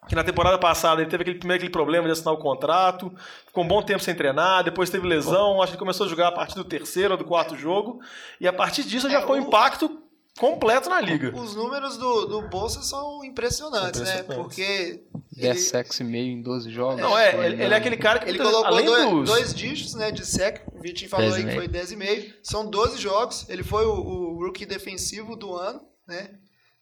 [0.08, 3.12] Que na temporada passada ele teve aquele primeiro aquele problema de assinar o contrato,
[3.46, 6.28] ficou um bom tempo sem treinar, depois teve lesão, acho que ele começou a jogar
[6.28, 8.00] a partir do terceiro ou do quarto jogo,
[8.40, 10.00] e a partir disso já É, foi um impacto
[10.38, 11.34] completo na liga.
[11.36, 14.20] Os números do, do Bolsa são impressionantes, né?
[14.20, 14.36] Impressionantes.
[14.56, 15.04] Porque
[15.36, 17.00] 10 ele, sacks e meio em 12 jogos.
[17.00, 19.28] Não, é, ele, ele é aquele cara que ele muitas- colocou além dois, dos...
[19.28, 20.62] dois dígitos né, de sec.
[20.72, 21.70] O Vitinho falou 10 aí e que meio.
[21.70, 22.34] foi 10,5.
[22.42, 23.46] São 12 jogos.
[23.50, 26.30] Ele foi o, o rookie defensivo do ano, né?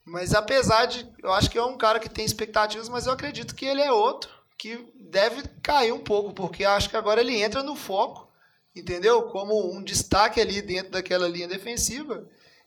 [0.09, 1.07] Mas apesar de.
[1.23, 3.93] Eu acho que é um cara que tem expectativas, mas eu acredito que ele é
[3.93, 8.29] outro que deve cair um pouco, porque acho que agora ele entra no foco,
[8.75, 9.23] entendeu?
[9.23, 12.25] Como um destaque ali dentro daquela linha defensiva.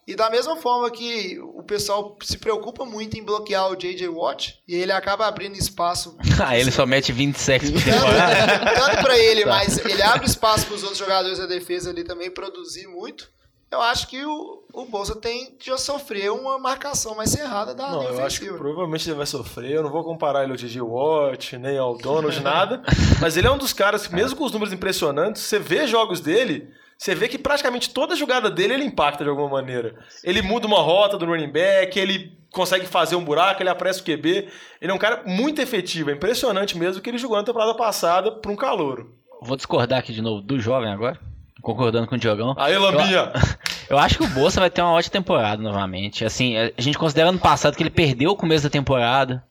[0.07, 4.07] E da mesma forma que o pessoal se preocupa muito em bloquear o J.J.
[4.09, 8.73] Watt, e ele acaba abrindo espaço Ah, ele só mete 20 sacks por temporada.
[8.73, 9.49] tanto, pra ele, Tá.
[9.49, 13.29] mas ele abre espaço para os outros jogadores da defesa ali também produzir muito.
[13.69, 17.99] Eu acho que o, o Bolsa tem já sofreu uma marcação mais cerrada da Não,
[17.99, 19.71] linha eu acho que provavelmente ele vai sofrer.
[19.71, 22.81] Eu não vou comparar ele ao Gigi Watt, nem ao Donald, nada.
[23.21, 26.19] Mas ele é um dos caras que, mesmo com os números impressionantes, você vê jogos
[26.19, 29.95] dele, você vê que praticamente toda jogada dele ele impacta de alguma maneira.
[30.23, 34.03] Ele muda uma rota do running back, ele consegue fazer um buraco, ele apressa o
[34.03, 34.47] QB.
[34.81, 36.09] Ele é um cara muito efetivo.
[36.09, 39.15] É impressionante mesmo que ele jogou na temporada passada para um calouro.
[39.41, 41.19] Vou discordar aqui de novo do jovem agora.
[41.61, 42.55] Concordando com o Diogão.
[42.57, 43.31] Aí, Lambinha!
[43.91, 46.23] Eu acho que o Bolsa vai ter uma ótima temporada novamente.
[46.23, 49.43] Assim, a gente considera ano passado que ele perdeu o começo da temporada,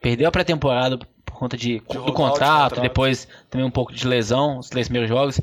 [0.00, 2.80] perdeu a pré-temporada por conta de, do roubar o contrato, contrato.
[2.80, 5.40] depois também um pouco de lesão, os três primeiros jogos.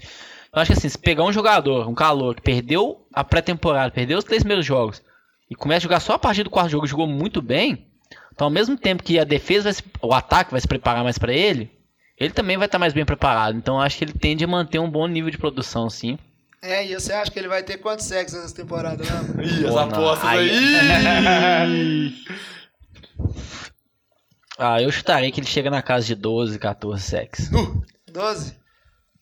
[0.53, 4.17] Eu acho que assim, se pegar um jogador, um calor, que perdeu a pré-temporada, perdeu
[4.17, 5.03] os três primeiros jogos,
[5.51, 7.87] e começa a jogar só a partir do quarto jogo, jogou muito bem,
[8.33, 11.17] então ao mesmo tempo que a defesa, vai se, o ataque vai se preparar mais
[11.17, 11.69] pra ele,
[12.17, 13.57] ele também vai estar mais bem preparado.
[13.57, 16.17] Então eu acho que ele tende a manter um bom nível de produção, sim.
[16.61, 19.09] É, e você acha que ele vai ter quantos sacks essa temporada, né?
[19.45, 19.79] Ih, as não.
[19.83, 22.13] apostas Aí- aí!
[24.61, 27.49] Ah, eu chutaria que ele chega na casa de 12, 14 sacks.
[28.11, 28.57] 12?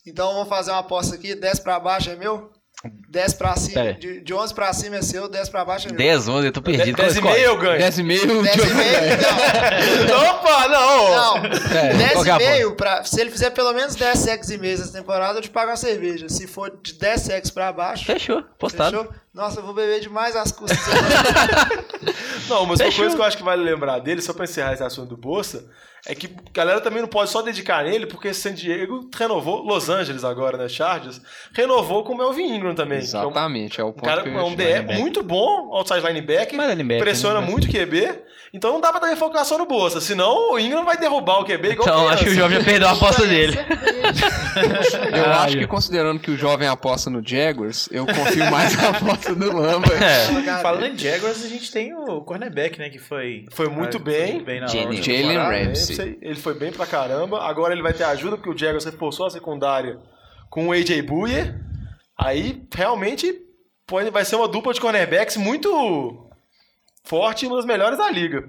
[0.04, 2.52] Então vamos fazer uma aposta aqui, 10 pra baixo é meu?
[3.10, 5.98] 10 pra cima, de, de 11 pra cima é seu, 10 pra baixo é meu.
[5.98, 6.96] 10, 11, eu tô perdido.
[6.96, 7.80] 10 e meio eu ganho.
[7.80, 10.08] 10 e meio, 10 e meio?
[10.08, 11.10] Não, Opa, não!
[11.42, 11.46] não.
[11.76, 14.50] É, 10 qual que é e meio, pra, se ele fizer pelo menos 10 sacks
[14.52, 16.30] e meio essa temporada, eu te pago uma cerveja.
[16.30, 18.96] Se for de 10 sacks pra baixo, Fechou, postado.
[19.00, 19.14] fechou?
[19.34, 20.78] Nossa, eu vou beber demais as custas.
[22.48, 23.04] Não, mas uma Fechou.
[23.04, 25.66] coisa que eu acho que vale lembrar dele, só pra encerrar esse assunto do Bolsa,
[26.08, 29.90] é que a galera também não pode só dedicar nele, porque San Diego renovou, Los
[29.90, 31.22] Angeles agora, né, Chargers,
[31.54, 33.00] renovou com o Melvin Ingram também.
[33.00, 36.56] que é um- Exatamente, é o ponto cara é um DE muito bom, outside linebacker,
[36.56, 37.48] Mas linebacker, pressiona né?
[37.48, 38.20] muito o QB,
[38.58, 41.46] então não dá pra também focar só no Bolsa, senão o Ingram vai derrubar o
[41.46, 42.14] QB igual Então, criança.
[42.16, 43.58] acho que o jovem perdeu a aposta dele.
[45.14, 48.76] Eu Ah, acho eu- que considerando que o jovem aposta no Jaguars, eu confio mais
[48.76, 49.88] na aposta do Lamba.
[50.04, 50.62] É.
[50.62, 52.90] Falando em Jaguars, a gente tem o cornerback, né?
[52.90, 53.46] Que foi.
[53.52, 54.44] Foi muito ah, bem.
[54.60, 55.38] na Jalen-.
[55.38, 56.18] Ramsey.
[56.22, 57.42] Ele foi bem pra caramba.
[57.44, 60.00] Agora ele vai ter ajuda, porque o Jaguars reforçou a secundária
[60.50, 61.56] com o AJ Buyer.
[62.20, 63.32] Aí, realmente,
[63.86, 66.27] pode, vai ser uma dupla de cornerbacks muito
[67.08, 68.48] forte e uma das melhores da liga.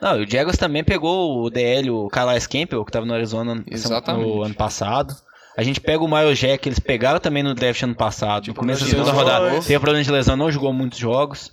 [0.00, 3.64] Não, o Jaguars também pegou o DL, o Calais Campbell, que tava no Arizona no-
[3.66, 4.26] Exatamente.
[4.28, 5.14] no ano passado.
[5.56, 8.46] A gente pega o Miles Jack, eles pegaram também no draft ano passado.
[8.48, 9.50] No começo da segunda de rodada.
[9.62, 11.52] Teve problema de lesão, não jogou muitos jogos.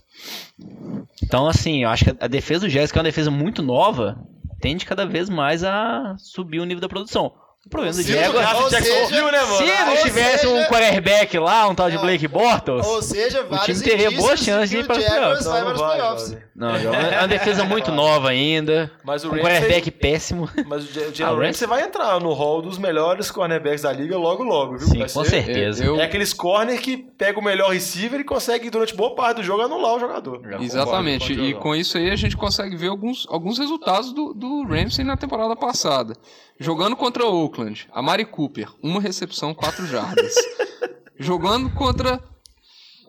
[1.24, 4.18] Então, assim, eu acho que a defesa do Jaguars, que é uma defesa muito nova,
[4.62, 7.34] tende cada vez mais a subir o nível da produção.
[7.66, 8.70] O problema do Se o Jaguars...
[8.72, 9.58] Jackson né, mano?
[9.58, 12.02] Se não Ou tivesse seja- um quarterback lá, um tal de Não.
[12.04, 12.86] Blake Bortles...
[12.88, 15.46] Ou seja, vários time teria boas chances de ir para o os playoffs.
[15.46, 16.30] Não, para os não vai, playoffs.
[16.30, 16.44] jovem.
[16.56, 18.90] Não, é uma defesa muito nova ainda.
[19.04, 20.50] Mas o um quarterback péssimo.
[20.66, 23.92] Mas o Ja- Ah, o Jalen Ramsey vai entrar no hall dos melhores cornerbacks da
[23.92, 24.88] liga logo, logo, viu?
[24.88, 25.84] Sim, Vai com ser- certeza.
[25.84, 29.44] Eu- É aqueles corner que pega o melhor receiver e consegue, durante boa parte do
[29.44, 30.42] jogo, anular o jogador.
[30.50, 34.14] Já Exatamente, concordo o e com isso aí a gente consegue ver alguns, alguns resultados
[34.14, 36.14] do, do Ramsey na temporada passada.
[36.60, 40.34] Jogando contra o Oakland, a Mari Cooper, uma recepção, quatro jardas.
[41.20, 42.22] Jogando contra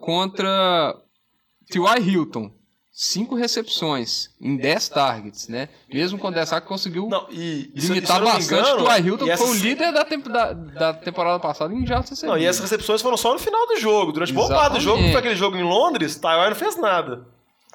[0.01, 0.95] contra
[1.71, 1.99] T.Y.
[2.11, 2.51] Hilton,
[2.91, 5.69] cinco recepções em 10 targets, né?
[5.93, 8.97] Mesmo com 10 targets, conseguiu Não, e limitar bastante engano, o.
[8.97, 12.37] Hilton, e que foi o líder da, temp- da, da temporada passada em jardas recebidas.
[12.37, 14.13] Não, e essas recepções foram só no final do jogo.
[14.13, 17.27] Durante boa parte do jogo, foi aquele jogo em Londres, Taiwan não fez nada.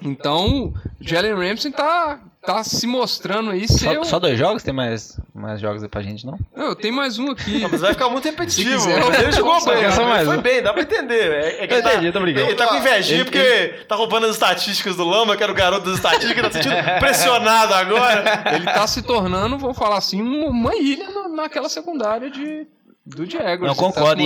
[0.02, 3.94] Então, Jalen Ramsey tá, tá se mostrando aí ser...
[3.96, 4.64] Só, o- só dois jogos?
[4.64, 6.38] Tem mais, mais jogos aí pra gente, não?
[6.56, 7.60] Não, eu tenho mais um aqui.
[7.60, 8.80] Não, mas vai ficar muito repetitivo.
[8.80, 10.42] Se quiser, ele jogou bem, só ele mais foi um.
[10.42, 11.32] bem, dá pra entender.
[11.32, 12.46] É, é que Eu ele tá- entendi, tô brincando.
[12.48, 15.56] Ele tá com invejinha Ele- porque tá roubando as estatísticas do Lama, que era o
[15.56, 18.44] garoto das estatísticas, tá se sentindo pressionado agora.
[18.56, 22.68] Ele tá se tornando, vamos falar assim, um- uma ilha na- naquela secundária de,
[23.06, 23.60] do Jaguars.
[23.62, 24.22] Não, Ele concordo.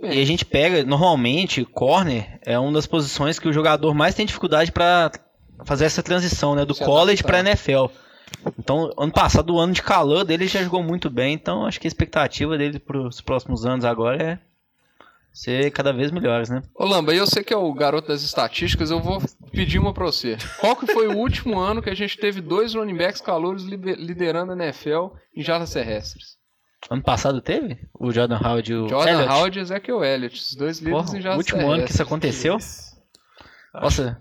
[0.00, 3.94] Tá e, e a gente pega, normalmente, corner é uma das posições que o jogador
[3.94, 5.10] mais tem dificuldade pra
[5.64, 6.64] fazer essa transição, né?
[6.64, 7.86] Do Se college pra NFL.
[8.58, 11.86] Então, ano passado, o ano de calor dele já jogou muito bem, então acho que
[11.86, 14.38] a expectativa dele para os próximos anos agora é
[15.32, 16.62] ser cada vez melhores, né?
[16.74, 19.92] Ô Lamba, e eu sei que é o garoto das estatísticas, eu vou pedir uma
[19.92, 20.36] pra você.
[20.58, 24.52] Qual que foi o último ano que a gente teve dois running backs calouros liderando
[24.52, 26.38] a NFL em jardas terrestres?
[26.88, 27.78] Ano passado teve?
[27.92, 29.32] O Jordan Howard e o Jordan Elliott?
[29.32, 31.98] Howard e Ezekiel Elliott, os dois líderes Porra, em o jardas último ano que isso
[31.98, 32.00] terrestres.
[32.00, 32.58] aconteceu?
[33.74, 34.20] Nossa,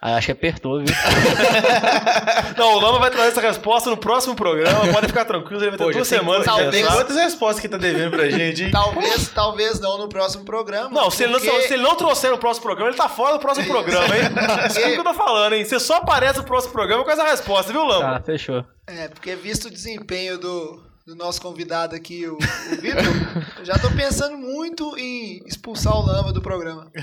[0.00, 0.86] aí acho que apertou, viu?
[2.56, 4.80] Não, o Lama vai trazer essa resposta no próximo programa.
[4.92, 6.96] Podem ficar tranquilos, ele vai ter Pô, duas tem semanas talvez- Tem pensar.
[6.96, 8.70] quantas respostas que tá devendo pra gente, hein?
[8.70, 10.90] Talvez, talvez não no próximo programa.
[10.90, 13.34] Não, se ele não, porque- se ele não trouxer no próximo programa, ele tá fora
[13.34, 14.22] do próximo programa, hein?
[14.68, 15.64] Isso que eu tô falando, hein?
[15.64, 18.22] Você só aparece no próximo programa com essa resposta, viu, Tá, Lama?
[18.24, 18.64] fechou.
[18.86, 23.02] É, porque visto o desempenho do, do nosso convidado aqui, o, o Vitor,
[23.58, 26.90] eu já tô pensando muito em expulsar o Lama do programa.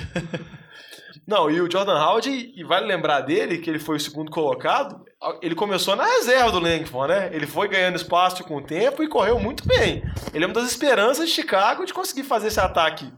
[1.28, 5.04] Não, e o Jordan Howard, e vale lembrar dele, que ele foi o segundo colocado,
[5.42, 7.30] ele começou na reserva do Langford, né?
[7.34, 10.04] Ele foi ganhando espaço com o tempo e correu muito bem.
[10.34, 13.12] Ele é uma das esperanças de Chicago de conseguir fazer esse ataque,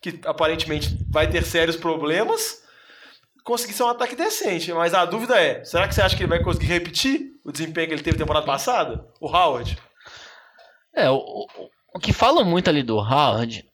[0.00, 2.62] que aparentemente vai ter sérios problemas,
[3.42, 4.72] conseguir ser um ataque decente.
[4.72, 7.88] Mas a dúvida é, será que você acha que ele vai conseguir repetir o desempenho
[7.88, 9.04] que ele teve temporada passada?
[9.20, 9.76] O Howard?
[10.94, 11.46] É, o, o,
[11.96, 13.68] o que falam muito ali do Howard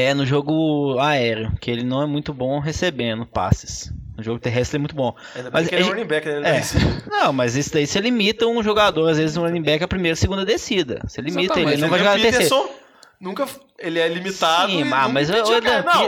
[0.00, 3.92] é no jogo aéreo, que ele não é muito bom recebendo passes.
[4.16, 5.14] No jogo terrestre ele é muito bom.
[5.34, 6.36] Ainda bem Mas que ele é running back, né?
[6.36, 6.56] Ele É.
[6.58, 6.62] é.
[7.10, 10.14] Não, mas isso daí você limita um jogador, às vezes, um running back a primeira
[10.14, 11.00] e segunda descida.
[11.06, 11.72] Você limita ele, Exatamente.
[11.74, 12.68] ele não vai o jogar a Adrian terceira.
[13.20, 13.46] Nunca
[13.78, 15.38] ele é limitado Sim, e mas- mas o Pe-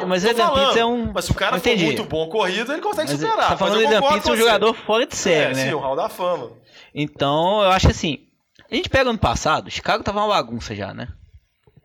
[0.07, 0.55] mas o falando.
[0.55, 3.49] Peterson é um- Mas se o cara for muito bom corrido, ele consegue Mas superar.
[3.51, 5.65] tá falando do concordo Peterson, um jogador fora de série, é, né?
[5.69, 6.51] Sim, o Hall da Fama.
[6.95, 8.19] Então, eu acho assim.
[8.71, 11.07] A gente pega ano passado, Chicago tava uma bagunça já, né?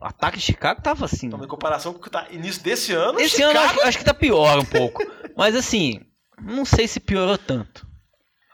[0.01, 1.27] O ataque de Chicago tava assim.
[1.27, 3.57] Então, em comparação com o que tá início desse ano, Esse Chicago...
[3.57, 5.03] ano acho, acho que tá pior um pouco.
[5.35, 5.99] Mas assim,
[6.41, 7.85] não sei se piorou tanto.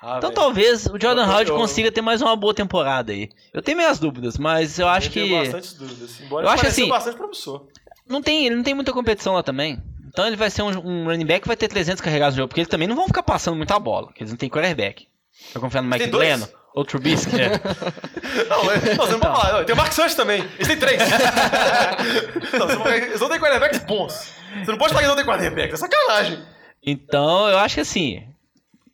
[0.01, 0.33] Ah, Então velho.
[0.41, 3.29] talvez o Jordan Eu- Howard consiga ter mais uma boa temporada aí.
[3.53, 6.21] Eu tenho minhas dúvidas, mas eu acho Eu tenho que bastante dúvidas.
[6.21, 7.67] Embora Eu acho assim- bastante promissor.
[8.07, 9.81] não tem, ele não tem muita competição lá também.
[10.07, 12.49] Então ele vai ser um, um running back que vai ter 300 carregados no jogo,
[12.49, 15.07] porque eles também não vão ficar passando muita bola, porque eles não têm quarterback.
[15.53, 16.07] Vai confiar no Mike?
[16.07, 17.51] Glennon ou Trubisky, né?
[18.49, 19.63] Não, é- não, você não pode falar.
[19.63, 20.41] Tem o Mark Sanchez também.
[20.55, 20.99] Eles têm três.
[22.59, 24.33] não, você não- eles não têm quarterbacks bons.
[24.59, 25.73] Você não pode falar que não tem quarterback.
[25.73, 26.43] É sacanagem.
[26.83, 28.27] Então eu acho que assim,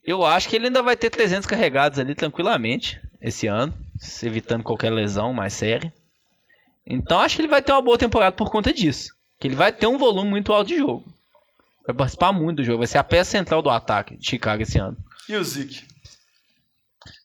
[0.05, 3.73] eu acho que ele ainda vai ter 300 carregados ali tranquilamente esse ano,
[4.23, 5.91] evitando qualquer lesão mais séria.
[6.85, 9.09] Então acho que ele vai ter uma boa temporada por conta disso.
[9.39, 11.03] Que ele vai ter um volume muito alto de jogo.
[11.85, 14.77] Vai participar muito do jogo, vai ser a peça central do ataque de Chicago esse
[14.77, 14.95] ano.
[15.27, 15.90] E o Zeke?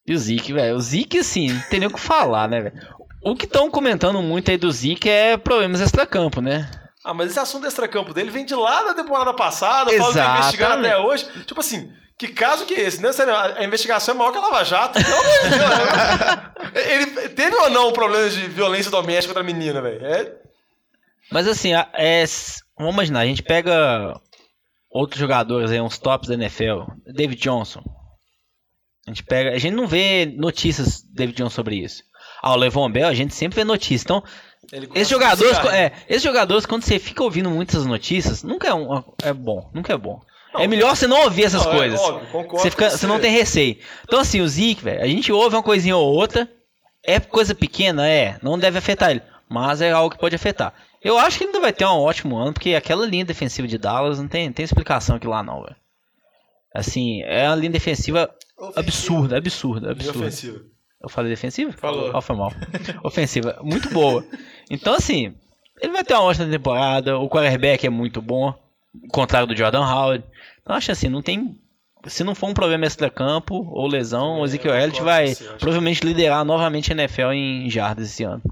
[0.06, 2.74] E o Zeke, velho, o Zeke assim, não tem nem o que falar, né, velho?
[3.22, 6.70] O que estão comentando muito aí do Zeke é problemas extracampo, né?
[7.04, 9.90] Ah, mas esse assunto extracampo dele vem de lá da temporada passada.
[9.90, 10.38] Tá Exatamente.
[10.38, 11.24] investigando até hoje.
[11.44, 13.00] Tipo assim, que caso que é esse?
[13.02, 13.12] Né?
[13.12, 14.98] Sério, A investigação é maior que a Lava Jato.
[14.98, 15.04] Né?
[16.92, 20.04] Ele teve ou não um problema de violência doméstica contra a menina, velho?
[20.04, 20.32] É,
[21.30, 22.24] Mas assim, é,
[22.78, 24.20] vamos imaginar, a gente pega
[24.90, 27.82] outros jogadores aí, uns tops da NFL, David Johnson.
[29.06, 32.02] A gente pega, a gente não vê notícias David Johnson sobre isso.
[32.42, 34.02] Ah, o Levon Bell, a gente sempre vê notícias.
[34.02, 34.22] Então,
[34.94, 39.32] esses jogadores, é, esses jogadores quando você fica ouvindo muitas notícias, nunca é, um, é
[39.32, 40.20] bom, nunca é bom.
[40.52, 42.00] Não, é melhor você não ouvir essas Não, é coisas.
[42.00, 43.78] óbvio, concordo você, fica, com você não tem receio.
[44.04, 46.50] Então assim, o Zeke, velho, a gente ouve uma coisinha ou outra,
[47.04, 50.74] é coisa pequena, é, não deve afetar ele, mas é algo que pode afetar.
[51.02, 53.78] Eu acho que ele ainda vai ter um ótimo ano, porque aquela linha defensiva de
[53.78, 55.76] Dallas não tem, tem explicação aqui lá não, velho.
[56.76, 58.30] Assim, é uma linha defensiva
[58.74, 60.18] absurda, absurda, absurda.
[60.18, 60.60] ofensiva.
[61.00, 61.72] Eu falei defensiva?
[61.72, 62.10] Falou.
[62.12, 62.52] Ó, foi mal.
[63.02, 64.24] Ofensiva, muito boa.
[64.68, 65.34] Então, assim,
[65.80, 67.18] ele vai ter uma ótima temporada.
[67.18, 68.54] O quarterback é muito bom.
[69.10, 70.24] Contrário do Jordan Howard.
[70.60, 71.58] Então, acho assim, não tem.
[72.06, 76.44] Se não for um problema extra-campo ou lesão, o Ezekiel Elliott vai acho provavelmente liderar
[76.44, 78.42] novamente a NFL em jardas esse ano.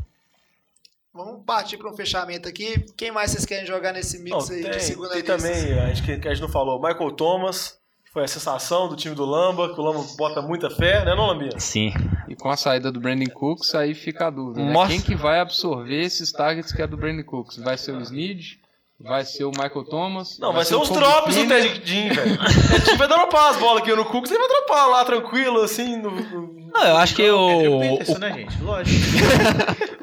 [1.13, 2.85] Vamos partir para um fechamento aqui.
[2.97, 5.37] Quem mais vocês querem jogar nesse mix Não, aí tem, de segunda tem lista?
[5.37, 7.79] também, a gente, que, que a gente não falou, Michael Thomas,
[8.15, 11.27] foi a sensação do time do Lamba, que o Lamba bota muita fé, né, não,
[11.27, 11.59] Lambinha?
[11.59, 11.93] Sim.
[12.29, 14.65] E com a saída do Brandon Cooks, aí fica a dúvida.
[14.65, 14.87] Né?
[14.87, 17.57] Quem que vai absorver esses targets que é do Brandon Cooks?
[17.59, 18.61] Vai ser o Snead?
[19.01, 20.39] Vai ser o Michael Thomas?
[20.39, 21.49] Não, vai, ser o uns drops do?
[21.49, 22.35] Ted Jean, velho.
[22.35, 25.97] O time vai dropar as bolas aqui no Cooks, ele vai dropar lá, tranquilo, assim,
[25.97, 26.13] no...
[26.13, 27.77] no- Não, eu acho que É o.
[27.77, 28.63] o Peterson, o- né, gente?
[28.63, 29.05] Lógico.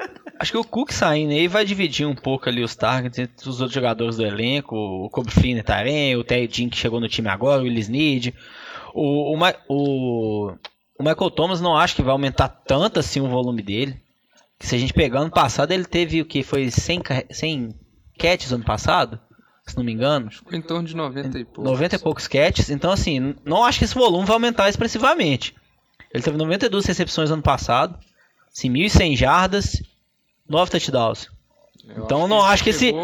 [0.42, 3.60] Acho que o Cook saindo aí vai dividir um pouco ali os targets entre os
[3.60, 4.74] outros jogadores do elenco.
[4.74, 8.34] O Kobe Flynn Taren, o Terry Jean que chegou no time agora, o Willis Need.
[8.92, 9.38] O, o,
[9.68, 10.52] o,
[10.98, 14.02] o Michael Thomas não acho que vai aumentar tanto assim o volume dele.
[14.58, 16.42] Que se a gente pegar ano passado, ele teve o que?
[16.42, 17.68] Foi 100, carre- 100
[18.18, 19.20] catches ano passado?
[19.64, 20.28] Se não me engano.
[20.28, 21.64] Ficou em torno de 90 e poucos.
[21.70, 22.68] 90 e poucos catches.
[22.68, 25.54] Então, assim, não acho que esse volume vai aumentar expressivamente.
[26.12, 27.96] Ele teve 92 recepções ano passado,
[28.52, 29.80] assim, 1.100 jardas,
[30.52, 31.28] 9 touchdowns.
[31.88, 32.94] Eu Então, não acho que esse-.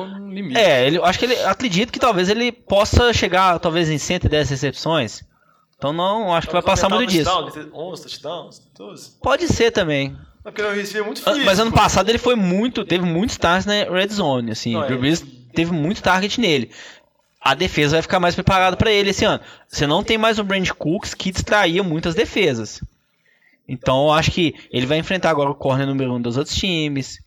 [0.55, 4.51] É, ele, eu acho que ele acredito que talvez ele possa chegar talvez em 110
[4.51, 5.24] recepções.
[5.76, 7.30] Então não acho que vai passar muito disso.
[7.30, 9.11] Touchdown, ele teve 11 touchdowns, 12.
[9.22, 10.16] Pode ser também.
[10.44, 11.46] É Porque o é muito físico.
[11.46, 14.72] Mas ano passado ele foi muito, teve muitos targets na red zone, assim.
[14.72, 14.86] Não, o é.
[14.88, 15.24] Drew Brees
[15.55, 16.70] teve muito target nele.
[17.40, 19.40] A defesa vai ficar mais preparada para ele esse ano.
[19.68, 22.82] Você não tem mais o Brand Cooks que distraía muitas defesas.
[23.68, 27.20] Então eu acho que ele vai enfrentar agora o corner número um dos outros times.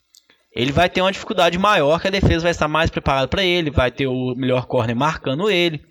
[0.54, 3.72] Ele vai ter uma dificuldade maior, que a defesa vai estar mais preparada para ele,
[3.72, 5.82] vai ter o melhor corner marcando ele.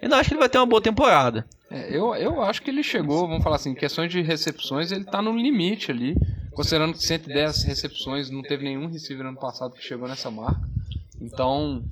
[0.00, 1.46] Eu não acho que ele vai ter uma boa temporada.
[1.70, 5.04] É, eu, eu acho que ele chegou, vamos falar assim, em questões de recepções, ele
[5.04, 6.14] tá no limite ali.
[6.52, 10.60] Considerando que 110 recepções, não teve nenhum receiver ano passado que chegou nessa marca.
[11.20, 11.82] Então,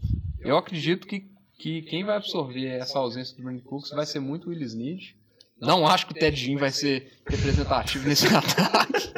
[0.41, 1.27] eu acredito que,
[1.59, 5.17] que quem vai absorver essa ausência do Brandon Cooks vai ser muito o Willis Snead.
[5.63, 9.13] Não acho que o Ted Ginn vai ser representativo nesse ataque.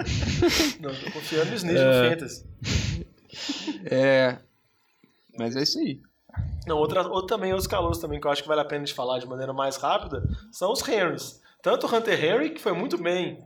[0.78, 2.44] Não, tô confiando no Snitch no Fantasy.
[3.84, 4.38] É,
[5.38, 6.00] mas é isso aí.
[6.66, 8.94] Não, outra, outro também, outros calouros também que eu acho que vale a pena de
[8.94, 11.40] falar de maneira mais rápida são os Henrys.
[11.62, 13.38] Tanto o Hunter Henry, que foi muito bem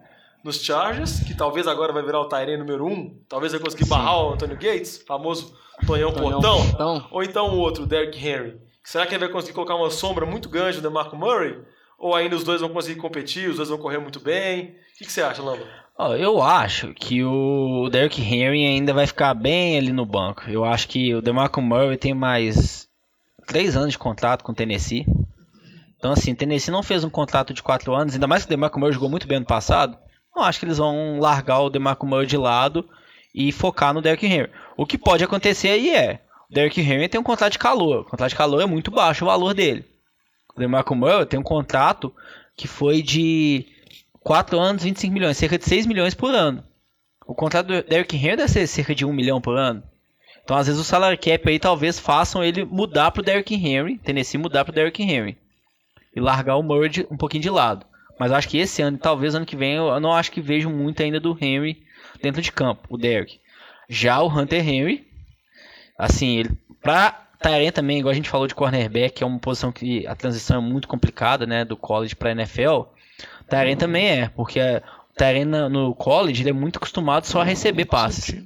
[0.43, 3.86] nos Chargers, que talvez agora vai virar o Tyrene número 1, um, talvez vai conseguir
[3.86, 5.55] barrar o Antonio Gates, famoso
[5.86, 7.07] Tonhão Portão, Portão.
[7.11, 8.61] ou então o outro, Derrick Henry.
[8.82, 11.61] Será que ele vai conseguir colocar uma sombra muito grande no DeMarco Murray?
[11.99, 14.76] Ou ainda os dois vão conseguir competir, os dois vão correr muito bem?
[14.95, 15.66] O que, que você acha, Lamba?
[16.01, 20.49] Ó, eu acho que o Derrick Henry ainda vai ficar bem ali no banco.
[20.49, 22.88] Eu acho que o DeMarco Murray tem mais
[23.49, 25.05] três anos de contrato com o Tennessee.
[25.96, 28.51] Então, assim, o Tennessee não fez um contrato de quatro anos, ainda mais que o
[28.51, 29.99] DeMarco Murray jogou muito bem ano passado.
[30.36, 32.88] Não acho que eles vão largar o DeMarco Murray de lado
[33.34, 34.53] e focar no Derrick Henry.
[34.76, 38.03] O que pode acontecer aí é, o Derrick Henry tem um contrato de calor.
[38.03, 39.84] O contrato de calor é muito baixo o valor dele.
[40.55, 42.14] O DeMarco Murray tem um contrato
[42.57, 43.66] que foi de
[44.29, 46.62] 4 anos, 25 milhões, cerca de 6 milhões por ano.
[47.26, 49.83] O contrato do Derrick Henry deve ser cerca de 1 milhão por ano.
[50.45, 54.37] Então, às vezes, o salary cap aí talvez façam ele mudar pro Derrick Henry, Tennessee
[54.37, 55.39] mudar pro Derrick Henry.
[56.14, 57.87] E largar o Murray um pouquinho de lado.
[58.20, 61.03] Mas acho que esse ano, talvez ano que vem, eu não acho que vejo muito
[61.03, 61.83] ainda do Henry
[62.22, 63.41] dentro de campo, o Derrick.
[63.89, 65.07] Já o Hunter Henry,
[65.97, 66.51] assim, ele,
[66.83, 70.14] pra Tyrant também, igual a gente falou de cornerback, que é uma posição que a
[70.14, 72.97] transição é muito complicada, né, do college pra NFL.
[73.49, 74.61] Tyrant também é, porque
[75.46, 78.40] na- no college ele é muito acostumado só a receber passes.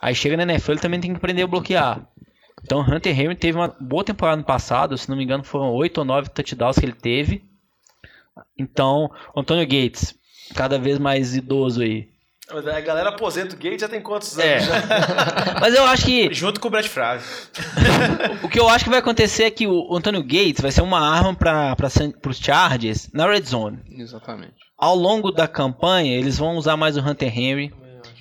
[0.00, 2.06] Aí chega na NFL ele também tem que aprender a bloquear.
[2.62, 5.98] Então Hunter Henry teve uma boa temporada no passado, se não me engano foram 8
[5.98, 7.44] ou 9 touchdowns que ele teve.
[8.58, 10.14] Então, Antônio Gates,
[10.54, 12.08] cada vez mais idoso aí.
[12.52, 14.68] Mas A galera aposenta o Gates já tem quantos anos?
[14.68, 14.82] É.
[15.60, 17.24] Mas eu acho que Junto com o Brett Favre.
[18.42, 21.00] o que eu acho que vai acontecer é que o Antônio Gates vai ser uma
[21.00, 21.76] arma para
[22.28, 23.78] os Chargers na red zone.
[23.90, 24.54] Exatamente.
[24.76, 27.72] Ao longo da campanha, eles vão usar mais o Hunter Henry.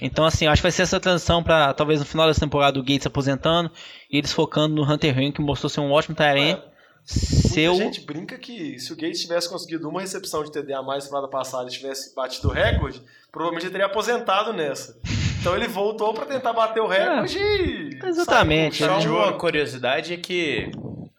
[0.02, 2.80] Então, assim, eu acho que vai ser essa transição para talvez no final dessa temporada
[2.80, 3.72] o Gates aposentando
[4.12, 6.60] e eles focando no Hunter Henry, que mostrou ser um ótimo Tyrant.
[7.06, 7.74] Seu.
[7.74, 11.04] Muita gente brinca que se o Gates tivesse conseguido uma recepção de TD a mais
[11.04, 13.02] na temporada passada e tivesse batido o recorde,
[13.32, 15.00] provavelmente ele teria aposentado nessa.
[15.40, 18.00] Então ele voltou pra tentar bater o recorde e...
[18.02, 18.78] Exatamente.
[18.78, 20.72] Só uma curiosidade é que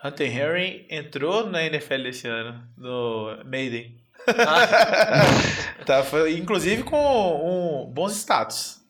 [0.03, 3.95] Hunter Henry entrou na NFL esse ano, no Maiden.
[5.85, 8.83] tá, foi, inclusive com um, bons status.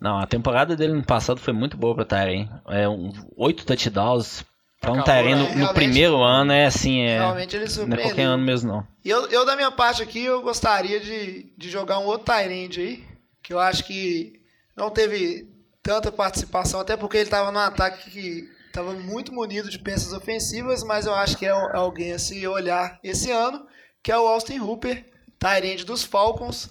[0.00, 2.48] Não, a temporada dele no passado foi muito boa pra Tyrant.
[2.68, 4.44] É um, oito touchdowns.
[4.82, 5.54] Um Acabou, Tyrant né?
[5.56, 7.18] no, no primeiro ano é assim, é.
[7.18, 8.30] Realmente ele Não é qualquer surpreendeu.
[8.32, 8.86] ano mesmo, não.
[9.04, 12.80] E eu, eu, da minha parte aqui, eu gostaria de, de jogar um outro Tyrande
[12.80, 13.04] aí,
[13.42, 14.40] que eu acho que
[14.74, 15.48] não teve
[15.82, 20.82] tanta participação, até porque ele estava num ataque que estava muito munido de peças ofensivas,
[20.82, 23.66] mas eu acho que é al- alguém a se olhar esse ano,
[24.02, 25.04] que é o Austin Hooper,
[25.38, 26.70] Tyrande dos Falcons,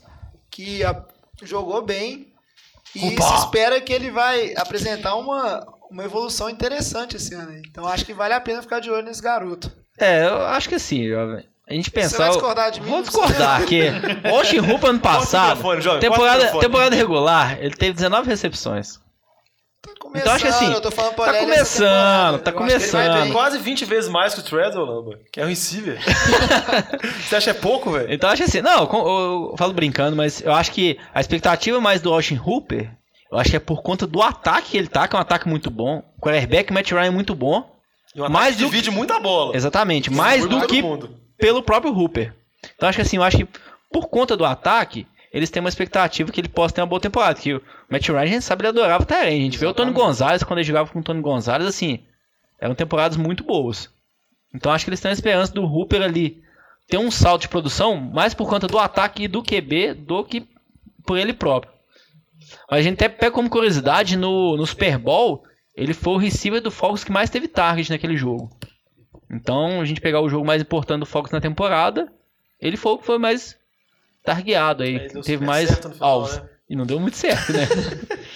[0.50, 1.06] que a-
[1.44, 2.34] jogou bem
[2.96, 7.52] e se espera que ele vai apresentar uma, uma evolução interessante esse ano.
[7.52, 7.62] aí.
[7.70, 9.72] Então acho que vale a pena ficar de olho nesse garoto.
[9.98, 11.46] É, eu acho que assim, jovem.
[11.70, 12.18] A gente Você pensar.
[12.18, 12.90] vai discordar de mim?
[12.90, 13.82] Vou discordar aqui.
[14.26, 19.00] O Austin Hooper ano passado, jovem, o temporada, temporada regular, ele teve 19 recepções.
[19.82, 22.68] Tá começando, Então acho que assim, eu tô falando pra tá começando, tá Eu acho
[22.68, 23.32] que ele vai começando.
[23.32, 26.00] Quase 20 vezes mais que o Treadwell, Lamba, que é um receiver.
[27.28, 28.12] Você acha que é pouco, velho?
[28.12, 29.08] Então eu acho assim, não, com-
[29.52, 32.92] eu, falo brincando, mas eu acho que a expectativa mais do Austin Hooper,
[33.32, 35.48] eu acho que é por conta do ataque que ele tá, que é um ataque
[35.48, 36.04] muito bom.
[36.18, 37.80] O quarterback Matt Ryan é muito bom.
[38.16, 39.56] E um Mais que divide muita bola.
[39.56, 41.16] Exatamente, mais do que mundo.
[41.38, 42.34] pelo próprio Hooper.
[42.76, 43.48] Então acho que assim, eu acho que
[43.92, 47.40] por conta do ataque, eles têm uma expectativa que ele possa ter uma boa temporada.
[47.40, 49.28] Que o Matt Ryan, a gente sabe, ele adorava o Tyrant.
[49.28, 52.00] A gente vê o Tony Gonzalez, quando ele jogava com o Tony Gonzalez, assim,
[52.60, 53.90] eram temporadas muito boas.
[54.54, 56.42] Então acho que eles têm a esperança do Hooper ali
[56.88, 60.48] ter um salto de produção mais por conta do ataque e do QB do que
[61.06, 61.72] por ele próprio.
[62.70, 65.44] Mas a gente até pega como curiosidade, no, no Super Bowl,
[65.76, 68.50] ele foi o receiver do Falcons que mais teve target naquele jogo.
[69.32, 72.12] Então, a gente pegar o jogo mais importante do Falcons na temporada,
[72.60, 73.58] ele foi o que foi mais
[74.24, 76.38] targeado aí, deu teve mais final, alvos.
[76.38, 76.50] né?
[76.70, 77.68] E não deu muito certo, né?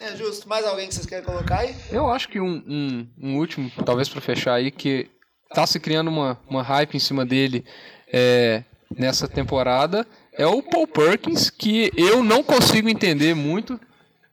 [0.00, 0.46] É justo.
[0.46, 1.74] Mais alguém que vocês querem colocar aí?
[1.90, 5.08] Eu acho que um, um, um último, talvez pra fechar aí, que
[5.48, 7.64] tá se criando uma, uma hype em cima dele
[8.12, 8.64] é,
[8.94, 10.06] nessa temporada,
[10.36, 13.78] é o Paul Perkins, que eu não consigo entender muito.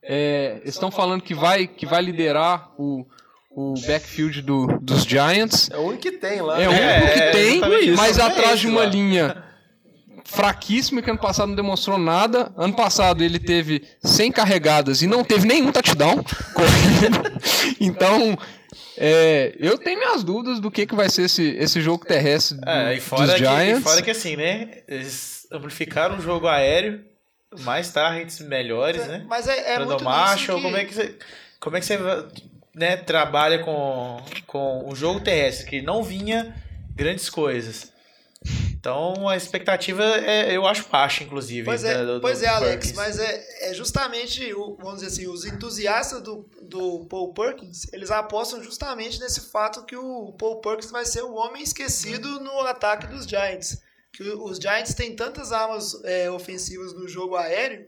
[0.04, 3.06] É, eles estão falando que vai, que vai liderar o,
[3.52, 5.70] o backfield do, dos Giants.
[5.72, 6.60] É o único que tem lá.
[6.62, 6.98] É o né?
[6.98, 7.98] único que é, tem, isso.
[7.98, 8.86] mas É atrás de uma lá.
[8.88, 9.44] linha
[10.26, 12.52] fraquíssima que ano passado não demonstrou nada.
[12.58, 16.24] Ano passado ele teve 100 carregadas e não teve nenhum touchdown
[16.56, 17.42] correndo.
[17.80, 18.38] Então,
[18.98, 22.68] é, eu tenho minhas dúvidas do que, que vai ser esse, esse jogo terrestre do,
[22.70, 23.80] É, e dos fora, que, Giants.
[23.80, 24.70] e fora que assim, né?
[24.88, 27.04] Eles amplificaram o jogo aéreo,
[27.60, 29.26] mais targets melhores, né?
[29.28, 31.16] Mas é, é muito Marshall, nisso como é que você,
[31.60, 31.98] como é que você
[32.74, 36.56] né, trabalha com, com o jogo terrestre, que não vinha
[36.96, 37.92] grandes coisas.
[38.74, 41.64] Então a expectativa é, eu acho baixa, inclusive.
[41.66, 45.08] Pois é, da- do- pois do é Alex, mas é, é justamente, o- vamos dizer
[45.08, 50.62] assim, os entusiastas do, do Paul Perkins, eles apostam justamente nesse fato que o Paul
[50.62, 53.80] Perkins vai ser o homem esquecido no ataque dos Giants.
[54.14, 57.88] Que os Giants têm tantas armas é, ofensivas no jogo aéreo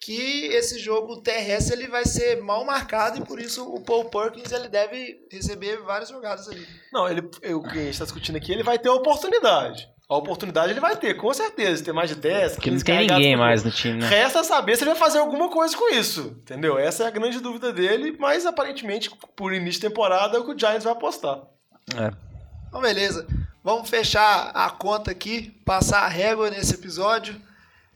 [0.00, 4.50] que esse jogo terrestre ele vai ser mal marcado e por isso o Paul Perkins
[4.50, 6.66] ele deve receber várias jogadas ali.
[6.90, 9.86] Não, ele, o que a gente está discutindo aqui, ele vai ter a oportunidade.
[10.08, 11.84] A oportunidade ele vai ter, com certeza.
[11.84, 14.08] Ter mais de 10, Porque não 15 tem ninguém mais no time, né?
[14.08, 16.76] Resta saber se ele vai fazer alguma coisa com isso, entendeu?
[16.76, 20.52] Essa é a grande dúvida dele, mas aparentemente, por início de temporada, é o que
[20.52, 21.42] o Giants vai apostar.
[21.94, 22.29] É.
[22.70, 23.26] Então, beleza.
[23.62, 27.36] Vamos fechar a conta aqui, passar a régua nesse episódio.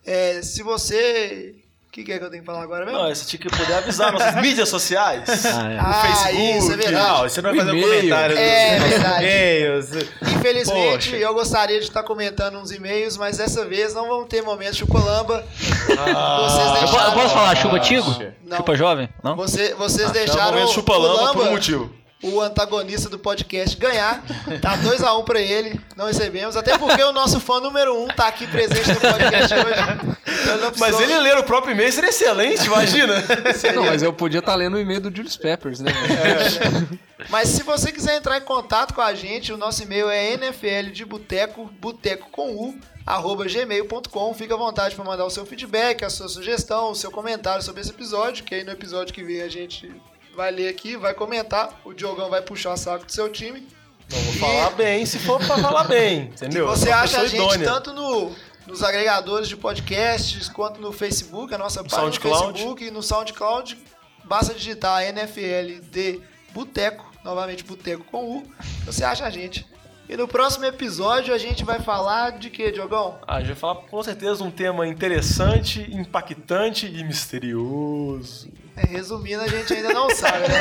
[0.05, 1.55] É, se você.
[1.89, 3.01] O que, que é que eu tenho que falar agora mesmo?
[3.01, 5.23] Não, você tinha que poder avisar nossas mídias sociais.
[5.47, 5.79] Ah, é.
[5.79, 7.09] ah, Facebook, isso é verdade.
[7.09, 9.25] Não, você não vai fazer um comentário É dos verdade.
[9.25, 9.91] e-mails.
[10.23, 11.17] Infelizmente, Poxa.
[11.17, 15.47] eu gostaria de estar comentando uns e-mails, mas dessa vez não vamos ter momento chucolamba.
[15.87, 17.13] Vocês Eu, po- eu deixaram.
[17.15, 18.11] posso falar chupa tigo?
[18.45, 18.57] Não.
[18.57, 19.09] Chupa jovem?
[19.23, 19.37] Não?
[19.37, 21.95] Você- vocês É o deixaram momento o chupa-lamba por um Lamba, motivo.
[22.25, 24.23] O antagonista do podcast, ganhar.
[24.61, 26.57] Tá 2x1 pra ele, não recebemos.
[26.57, 30.15] Até porque o nosso fã número 1 um tá aqui presente no podcast hoje.
[30.45, 33.15] Então Mas ele ler o próprio e-mail seria excelente, imagina.
[33.75, 35.91] Não, mas eu podia estar lendo o e-mail do Julius Peppers, né?
[37.31, 40.91] Mas se você quiser entrar em contato com a gente, o nosso e-mail é nfl
[40.93, 44.35] de boteco, boteco com u, arroba gmail.com.
[44.35, 47.81] Fica à vontade para mandar o seu feedback, a sua sugestão, o seu comentário sobre
[47.81, 49.91] esse episódio, que aí no episódio que vem a gente
[50.35, 51.81] vai ler aqui, vai comentar.
[51.85, 53.67] O Diogão vai puxar o saco do seu time.
[54.09, 56.67] Vou falar bem, se for pra falar bem, entendeu?
[56.67, 57.67] E você uma acha a gente idônea.
[57.67, 58.33] tanto no,
[58.67, 62.47] nos agregadores de podcasts quanto no Facebook, a nossa página SoundCloud.
[62.47, 63.79] no Facebook e no SoundCloud.
[64.25, 66.21] Basta digitar NFL de
[66.53, 68.47] Boteco, novamente Boteco com U,
[68.85, 69.67] você acha a gente.
[70.09, 73.19] E no próximo episódio a gente vai falar de que, Diogão?
[73.27, 78.51] Ah, a gente vai falar com certeza um tema interessante, impactante e misterioso.
[78.77, 80.59] É, resumindo, a gente ainda não sabe, né?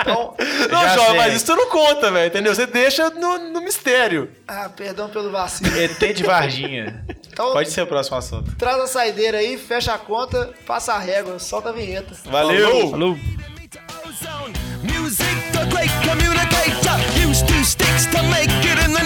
[0.00, 0.34] Então,
[0.70, 2.54] Não, João, mas isso tu não conta, velho, entendeu?
[2.54, 4.30] Você deixa no, no mistério.
[4.46, 5.76] ah, perdão pelo vacilo.
[5.76, 7.04] ET de Varginha.
[7.32, 8.54] Então, Pode ser o próximo assunto.
[8.56, 12.14] traz a saideira aí, fecha a conta, passa a régua, solta a vinheta.
[12.26, 12.90] Valeu!
[12.90, 13.16] Falou!
[14.82, 16.96] Music, the great communicator,
[17.28, 19.02] used two sticks to make it in the